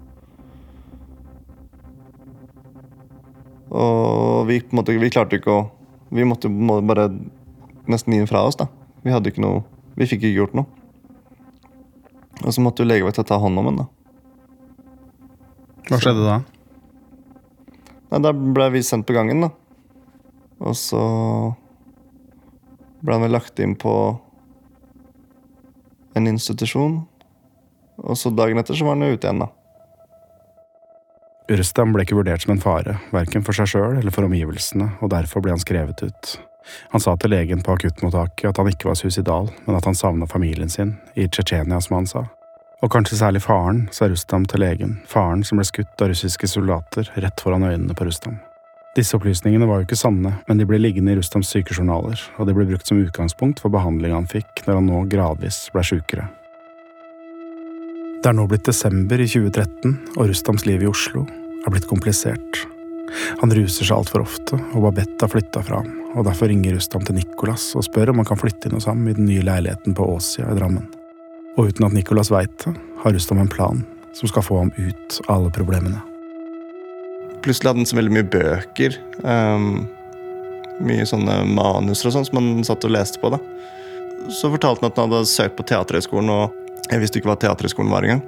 Og 3.73 4.45
vi 4.47 4.59
måte, 4.75 4.93
vi 5.01 5.09
klarte 5.13 5.39
ikke 5.39 5.53
å 5.53 5.63
Vi 6.13 6.21
måtte 6.29 6.49
bare 6.85 7.07
nesten 7.89 8.13
gi 8.13 8.19
den 8.21 8.29
fra 8.29 8.43
oss. 8.45 8.55
da. 8.55 8.67
Vi 9.01 9.09
hadde 9.09 9.31
ikke 9.31 9.41
noe, 9.41 9.63
vi 9.97 10.05
fikk 10.05 10.21
ikke 10.21 10.37
gjort 10.37 10.53
noe. 10.53 10.67
Og 12.43 12.53
så 12.53 12.61
måtte 12.61 12.83
jo 12.83 12.89
legevakta 12.91 13.25
ta 13.25 13.39
hånd 13.41 13.57
om 13.57 13.71
da. 13.81 13.87
Hva 15.89 15.97
skjedde 15.97 16.27
da? 16.27 16.37
Nei, 18.11 18.21
Da 18.21 18.31
ble 18.31 18.69
vi 18.75 18.83
sendt 18.85 19.07
på 19.09 19.15
gangen, 19.17 19.41
da. 19.47 19.49
Og 20.61 20.77
så 20.77 21.01
ble 23.01 23.17
han 23.17 23.25
vel 23.25 23.33
lagt 23.35 23.59
inn 23.59 23.73
på 23.75 23.93
en 26.13 26.29
institusjon. 26.29 27.01
Og 27.97 28.17
så 28.17 28.29
dagen 28.29 28.61
etter 28.61 28.77
så 28.77 28.85
var 28.85 28.95
han 28.95 29.07
jo 29.07 29.17
ute 29.17 29.27
igjen, 29.27 29.43
da. 29.43 29.49
Rustam 31.51 31.91
ble 31.91 32.05
ikke 32.05 32.15
vurdert 32.15 32.45
som 32.45 32.53
en 32.53 32.61
fare, 32.63 32.95
verken 33.11 33.43
for 33.43 33.57
seg 33.57 33.67
sjøl 33.73 33.97
eller 33.99 34.13
for 34.15 34.23
omgivelsene, 34.23 34.93
og 35.03 35.11
derfor 35.11 35.43
ble 35.43 35.51
han 35.51 35.61
skrevet 35.61 36.05
ut. 36.05 36.35
Han 36.93 37.03
sa 37.03 37.17
til 37.19 37.33
legen 37.33 37.63
på 37.63 37.73
akuttmottaket 37.75 38.47
at 38.47 38.61
han 38.61 38.69
ikke 38.71 38.87
var 38.87 38.95
suicidal, 38.95 39.49
men 39.65 39.75
at 39.75 39.89
han 39.89 39.97
savna 39.99 40.27
familien 40.29 40.71
sin, 40.71 40.95
i 41.19 41.27
Tsjetsjenia, 41.27 41.81
som 41.83 41.97
han 41.99 42.07
sa. 42.07 42.23
Og 42.83 42.91
kanskje 42.91 43.19
særlig 43.19 43.43
faren, 43.43 43.85
sa 43.91 44.07
Rustam 44.11 44.47
til 44.47 44.63
legen, 44.63 44.97
faren 45.07 45.43
som 45.43 45.59
ble 45.59 45.67
skutt 45.67 46.03
av 46.03 46.11
russiske 46.11 46.47
soldater 46.51 47.11
rett 47.15 47.43
foran 47.43 47.67
øynene 47.67 47.95
på 47.95 48.07
Rustam. 48.07 48.39
Disse 48.95 49.17
opplysningene 49.17 49.67
var 49.67 49.81
jo 49.81 49.87
ikke 49.87 49.99
sanne, 49.99 50.35
men 50.47 50.59
de 50.59 50.67
ble 50.69 50.79
liggende 50.79 51.15
i 51.15 51.17
Rustams 51.17 51.49
sykejournaler, 51.49 52.19
og 52.37 52.47
de 52.47 52.55
ble 52.55 52.67
brukt 52.69 52.87
som 52.87 53.01
utgangspunkt 53.01 53.63
for 53.63 53.73
behandlinga 53.73 54.19
han 54.19 54.29
fikk 54.31 54.63
når 54.67 54.79
han 54.79 54.89
nå 54.91 55.03
gradvis 55.11 55.65
ble 55.73 55.83
sjukere. 55.87 56.29
Det 58.23 58.29
er 58.31 58.35
nå 58.37 58.45
blitt 58.47 58.63
desember 58.63 59.19
i 59.19 59.25
2013, 59.27 59.97
og 60.15 60.29
Rustams 60.29 60.63
liv 60.63 60.85
i 60.85 60.87
Oslo 60.87 61.25
er 61.27 61.73
blitt 61.73 61.89
komplisert. 61.89 62.61
Han 63.41 63.51
ruser 63.51 63.83
seg 63.83 63.97
altfor 63.97 64.23
ofte, 64.23 64.55
og 64.71 64.85
Babette 64.85 65.25
har 65.25 65.31
flytta 65.33 65.59
fra 65.67 65.81
ham, 65.81 65.89
og 66.13 66.23
derfor 66.29 66.47
ringer 66.47 66.77
Rustam 66.77 67.03
til 67.03 67.17
Nicolas 67.17 67.65
og 67.75 67.83
spør 67.83 68.13
om 68.13 68.21
han 68.21 68.29
kan 68.29 68.39
flytte 68.39 68.69
inn 68.69 68.77
hos 68.77 68.87
ham 68.87 69.03
i 69.11 69.17
den 69.17 69.27
nye 69.27 69.43
leiligheten 69.43 69.97
på 69.97 70.07
Åsia 70.13 70.47
i 70.47 70.55
Drammen. 70.55 70.87
Og 71.57 71.73
uten 71.73 71.89
at 71.89 71.97
Nicolas 71.97 72.31
veit 72.31 72.55
det, 72.63 72.73
har 73.03 73.11
Rustam 73.17 73.43
en 73.43 73.51
plan 73.51 73.83
som 74.15 74.31
skal 74.31 74.47
få 74.47 74.61
ham 74.61 74.71
ut 74.79 75.19
av 75.25 75.35
alle 75.35 75.51
problemene. 75.59 75.99
Plutselig 77.43 77.73
hadde 77.73 77.83
han 77.83 77.91
så 77.91 77.99
veldig 77.99 78.17
mye 78.21 78.31
bøker. 78.39 78.99
Um, 79.27 79.69
mye 80.79 81.11
sånne 81.11 81.41
manuser 81.51 82.07
og 82.07 82.15
sånn 82.21 82.31
som 82.31 82.39
han 82.39 82.63
satt 82.63 82.87
og 82.87 82.95
leste 82.95 83.19
på. 83.19 83.35
da. 83.35 83.43
Så 84.31 84.47
fortalte 84.47 84.87
han 84.87 84.93
at 84.93 85.03
han 85.03 85.11
hadde 85.11 85.27
søkt 85.35 85.59
på 85.59 85.67
Teaterhøgskolen, 85.67 86.31
og 86.31 86.62
jeg 86.91 87.01
visste 87.01 87.19
ikke 87.19 87.31
hva 87.31 87.39
Teaterhøgskolen 87.39 87.91
var 87.93 88.05
engang. 88.05 88.23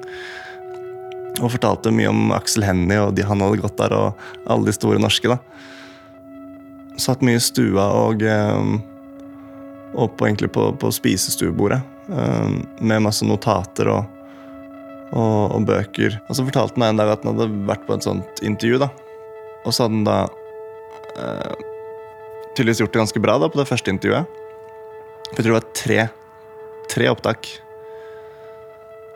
Og 1.44 1.52
fortalte 1.52 1.92
mye 1.92 2.10
om 2.12 2.32
Aksel 2.36 2.64
Hennie 2.64 3.02
og 3.04 3.16
de 3.18 3.26
han 3.28 3.44
hadde 3.44 3.62
gått 3.64 3.78
der, 3.80 3.96
og 3.96 4.48
alle 4.48 4.70
de 4.70 4.76
store 4.76 5.02
norske. 5.02 5.28
da. 5.28 5.40
Satt 7.02 7.24
mye 7.26 7.42
i 7.42 7.44
stua 7.44 7.90
og, 8.06 8.24
um, 8.24 8.78
og 9.96 10.16
på, 10.16 10.30
egentlig 10.30 10.52
på, 10.56 10.70
på 10.80 10.92
spisestuebordet. 10.96 11.82
Um, 12.08 12.62
med 12.80 13.04
masse 13.04 13.26
notater 13.26 13.90
og, 13.90 14.06
og, 15.12 15.56
og, 15.58 15.66
bøker. 15.68 16.20
Og 16.30 16.38
så 16.38 16.46
fortalte 16.48 16.80
han 16.80 16.92
en 16.92 17.02
dag 17.02 17.16
at 17.16 17.26
han 17.26 17.36
hadde 17.36 17.68
vært 17.68 17.86
på 17.88 17.98
et 17.98 18.08
sånt 18.08 18.44
intervju. 18.46 18.80
da. 18.86 18.92
Og 19.66 19.74
så 19.74 19.86
hadde 19.86 19.98
han 19.98 20.08
da 20.08 20.18
eh, 21.18 21.64
tydeligvis 22.54 22.84
gjort 22.84 22.94
det 22.94 23.02
ganske 23.02 23.24
bra 23.24 23.38
da 23.42 23.50
på 23.50 23.60
det 23.60 23.68
første 23.68 23.92
intervjuet. 23.92 24.42
For 25.32 25.42
jeg 25.42 25.48
tror 25.48 25.52
det 25.52 25.58
var 25.58 25.70
tre, 25.82 26.00
tre 26.94 27.10
opptak. 27.10 27.50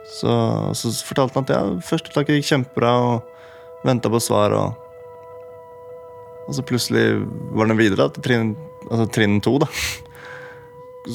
Så, 0.10 0.32
så, 0.74 0.92
fortalte 1.06 1.38
han 1.38 1.46
at 1.46 1.54
ja, 1.54 1.64
første 1.86 2.10
opptaket 2.10 2.40
gikk 2.40 2.50
kjempebra, 2.50 2.94
og 2.98 3.86
venta 3.88 4.12
på 4.12 4.22
svar. 4.24 4.56
Og, 4.58 4.74
og 6.48 6.58
så 6.58 6.66
plutselig 6.66 7.22
var 7.56 7.70
den 7.70 7.80
videre 7.80 8.10
til 8.16 8.26
trinn, 8.26 8.54
altså 8.90 9.10
trinn 9.14 9.40
to. 9.46 9.58
da. 9.62 9.70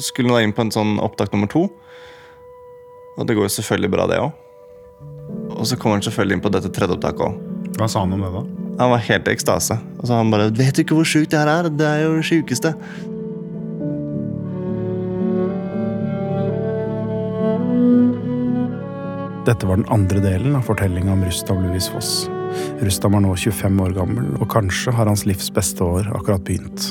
Skulle 0.01 0.33
da 0.33 0.43
inn 0.43 0.55
på 0.55 0.65
en 0.65 0.73
sånn 0.73 0.97
opptak 1.03 1.33
nummer 1.35 1.51
to. 1.51 1.67
Og 3.15 3.27
det 3.27 3.35
går 3.37 3.47
jo 3.47 3.55
selvfølgelig 3.59 3.91
bra, 3.93 4.07
det 4.11 4.21
òg. 4.23 4.31
Og 5.55 5.67
så 5.67 5.77
kommer 5.79 5.99
han 5.99 6.05
selvfølgelig 6.05 6.37
inn 6.37 6.43
på 6.43 6.51
dette 6.55 6.71
tredje 6.73 6.97
opptaket 6.97 7.27
òg. 7.27 7.41
Hva 7.75 7.89
sa 7.91 8.05
han 8.05 8.15
om 8.15 8.23
det, 8.23 8.31
da? 8.31 8.45
Han 8.79 8.91
var 8.91 9.03
helt 9.07 9.27
i 9.27 9.35
ekstase. 9.35 9.77
Og 9.99 10.07
så 10.07 10.17
han 10.17 10.31
bare 10.31 10.51
'Vet 10.51 10.75
du 10.75 10.81
ikke 10.83 10.95
hvor 10.95 11.07
sjukt 11.07 11.31
det 11.31 11.39
her 11.39 11.47
er? 11.47 11.69
Det 11.69 11.87
er 11.87 11.99
jo 12.03 12.15
det 12.15 12.25
sjukeste'. 12.27 12.75
Dette 19.45 19.67
var 19.69 19.77
den 19.77 19.89
andre 19.93 20.19
delen 20.23 20.55
av 20.57 20.65
fortellinga 20.65 21.11
om 21.13 21.25
Rustam 21.25 21.61
Louis 21.61 21.89
Foss. 21.89 22.29
Rustam 22.81 23.13
er 23.13 23.21
nå 23.27 23.35
25 23.37 23.81
år 23.83 23.91
gammel, 23.93 24.31
og 24.39 24.47
kanskje 24.49 24.93
har 24.95 25.05
hans 25.05 25.25
livs 25.29 25.51
beste 25.53 25.85
år 25.85 26.09
akkurat 26.17 26.41
begynt. 26.47 26.87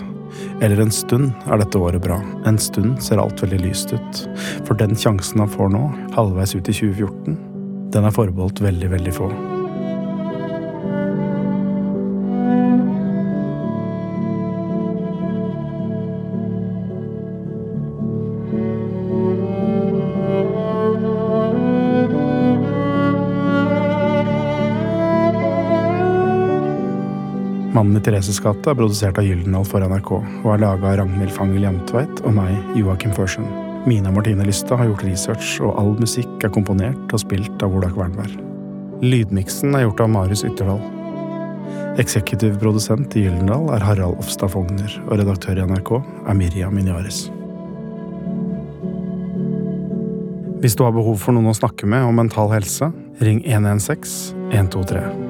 Eller 0.63 0.79
en 0.85 0.95
stund 0.95 1.33
er 1.51 1.59
dette 1.59 1.81
året 1.83 2.03
bra. 2.05 2.21
En 2.47 2.59
stund 2.59 3.03
ser 3.03 3.23
alt 3.23 3.43
veldig 3.43 3.59
lyst 3.65 3.97
ut. 3.97 4.23
For 4.69 4.79
den 4.79 4.95
sjansen 4.95 5.43
han 5.43 5.51
får 5.51 5.75
nå, 5.75 5.83
halvveis 6.15 6.55
ut 6.55 6.71
i 6.71 6.77
2014, 6.79 7.43
den 7.95 8.07
er 8.07 8.15
forbeholdt 8.15 8.63
veldig, 8.63 8.95
veldig 8.95 9.19
få. 9.19 9.33
Mannen 27.85 28.01
i 28.01 28.05
Thereses 28.07 28.39
gate 28.41 28.71
er 28.71 28.77
produsert 28.79 29.19
av 29.21 29.27
Gyldendal 29.27 29.65
for 29.69 29.85
NRK 29.85 30.11
og 30.17 30.47
er 30.55 30.61
laga 30.63 30.87
av 30.89 30.95
Ragnhild 31.03 31.33
Fangel 31.37 31.67
Jamtveit 31.67 32.23
og 32.25 32.33
meg, 32.33 32.55
Joakim 32.79 33.13
Førsund. 33.13 33.51
Mina 33.85 34.09
Martine 34.15 34.47
Lystad 34.49 34.81
har 34.81 34.89
gjort 34.89 35.03
research, 35.05 35.59
og 35.61 35.77
all 35.77 35.91
musikk 36.01 36.47
er 36.47 36.53
komponert 36.55 37.13
og 37.13 37.21
spilt 37.21 37.61
av 37.61 37.75
Olak 37.77 37.93
Wernberg. 37.99 38.39
Lydmiksen 39.05 39.77
er 39.77 39.85
gjort 39.85 40.01
av 40.01 40.09
Marius 40.15 40.47
Ytterdal. 40.49 40.81
Eksekutiv 42.01 42.57
produsent 42.63 43.19
i 43.21 43.27
Gyldendal 43.27 43.69
er 43.77 43.85
Harald 43.85 44.17
Ofstad 44.23 44.55
Fogner, 44.55 44.97
og 45.05 45.21
redaktør 45.21 45.61
i 45.61 45.69
NRK 45.69 45.93
er 46.01 46.41
Miriam 46.41 46.73
Minyares. 46.73 47.27
Hvis 50.65 50.81
du 50.81 50.87
har 50.89 50.97
behov 50.97 51.21
for 51.21 51.37
noen 51.37 51.53
å 51.53 51.59
snakke 51.61 51.85
med 51.85 52.09
om 52.09 52.17
mental 52.17 52.49
helse, 52.57 52.89
ring 53.21 53.45
116 53.45 54.49
123. 54.57 55.24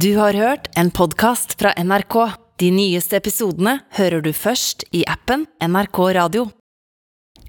Du 0.00 0.16
har 0.16 0.32
hørt 0.32 0.68
en 0.78 0.90
podkast 0.90 1.56
fra 1.58 1.72
NRK. 1.74 2.14
De 2.56 2.68
nyeste 2.70 3.16
episodene 3.18 3.72
hører 3.96 4.22
du 4.22 4.28
først 4.30 4.84
i 4.94 5.00
appen 5.10 5.42
NRK 5.58 5.98
Radio. 6.14 6.44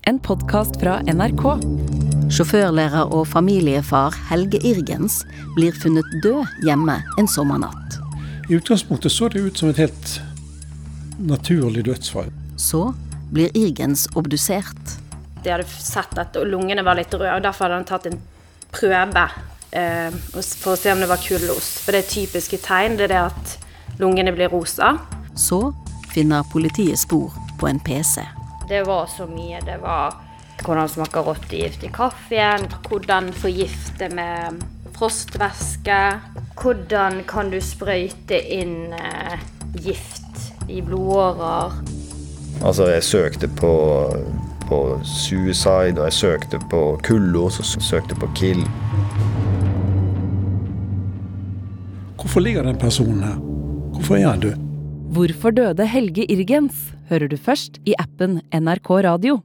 En 0.10 0.18
podkast 0.18 0.80
fra 0.82 0.96
NRK. 1.06 1.44
Sjåførlærer 2.34 3.14
og 3.14 3.28
familiefar 3.30 4.18
Helge 4.32 4.58
Irgens 4.66 5.20
blir 5.60 5.78
funnet 5.78 6.10
død 6.26 6.66
hjemme 6.66 6.96
en 7.22 7.30
sommernatt. 7.30 8.00
I 8.50 8.58
utgangspunktet 8.58 9.14
så 9.14 9.30
det 9.30 9.46
ut 9.46 9.62
som 9.62 9.70
et 9.70 9.84
helt 9.84 10.16
naturlig 11.22 11.86
dødsfall. 11.86 12.34
Så 12.58 12.82
blir 13.30 13.54
Irgens 13.54 14.08
obdusert. 14.18 14.98
De 15.46 15.54
hadde 15.54 15.70
sett 15.70 16.18
at 16.18 16.42
lungene 16.50 16.82
var 16.82 16.98
litt 16.98 17.14
røde, 17.14 17.30
og 17.30 17.46
derfor 17.46 17.70
hadde 17.70 17.80
han 17.84 17.90
tatt 17.94 18.10
en 18.10 18.20
prøve 18.74 19.30
eh, 19.72 20.14
for 20.34 20.74
å 20.74 20.80
se 20.80 20.94
om 20.94 21.04
det 21.04 21.10
var 21.10 21.22
kullos. 21.24 21.72
For 21.84 21.96
det 21.96 22.04
er 22.06 22.14
typiske 22.14 22.62
tegn, 22.64 22.98
det 23.00 23.10
er 23.10 23.14
det 23.14 23.22
at 23.28 24.00
lungene 24.00 24.34
blir 24.36 24.52
rosa. 24.54 24.96
Så 25.36 25.62
finner 26.14 26.48
politiet 26.52 27.00
spor 27.00 27.36
på 27.60 27.70
en 27.70 27.80
PC. 27.80 28.24
Det 28.70 28.84
var 28.88 29.08
så 29.12 29.28
mye. 29.30 29.62
Det 29.66 29.80
var 29.82 30.18
hvordan 30.66 30.90
smaker 30.92 31.24
rottegift 31.24 31.84
i 31.84 31.92
kaffen, 31.94 32.68
hvordan 32.90 33.32
forgifte 33.34 34.10
med 34.14 34.60
frostvæske, 34.98 36.00
hvordan 36.62 37.24
kan 37.28 37.52
du 37.52 37.62
sprøyte 37.64 38.40
inn 38.52 38.94
eh, 38.94 39.40
gift 39.80 40.52
i 40.68 40.82
blodårer. 40.82 41.80
Altså, 42.66 42.90
jeg 42.92 43.04
søkte 43.04 43.48
på, 43.48 43.74
på 44.68 45.00
suicide, 45.04 45.96
og 45.98 46.04
jeg 46.10 46.14
søkte 46.14 46.60
på 46.70 47.00
kullos, 47.04 47.60
og 47.60 47.84
søkte 47.84 48.16
på 48.16 48.30
kill. 48.36 48.66
Hvorfor 52.20 52.44
ligger 52.44 52.64
den 52.68 52.78
personen 52.80 53.24
her? 53.24 53.38
Hvorfor 53.96 54.16
er 54.16 54.28
han 54.28 54.42
død? 54.44 54.58
Hvorfor 55.16 55.50
døde 55.56 55.86
Helge 55.88 56.26
Irgens 56.32 56.94
hører 57.10 57.28
du 57.32 57.38
først 57.38 57.80
i 57.86 57.96
appen 58.00 58.42
NRK 58.54 58.90
Radio. 59.08 59.40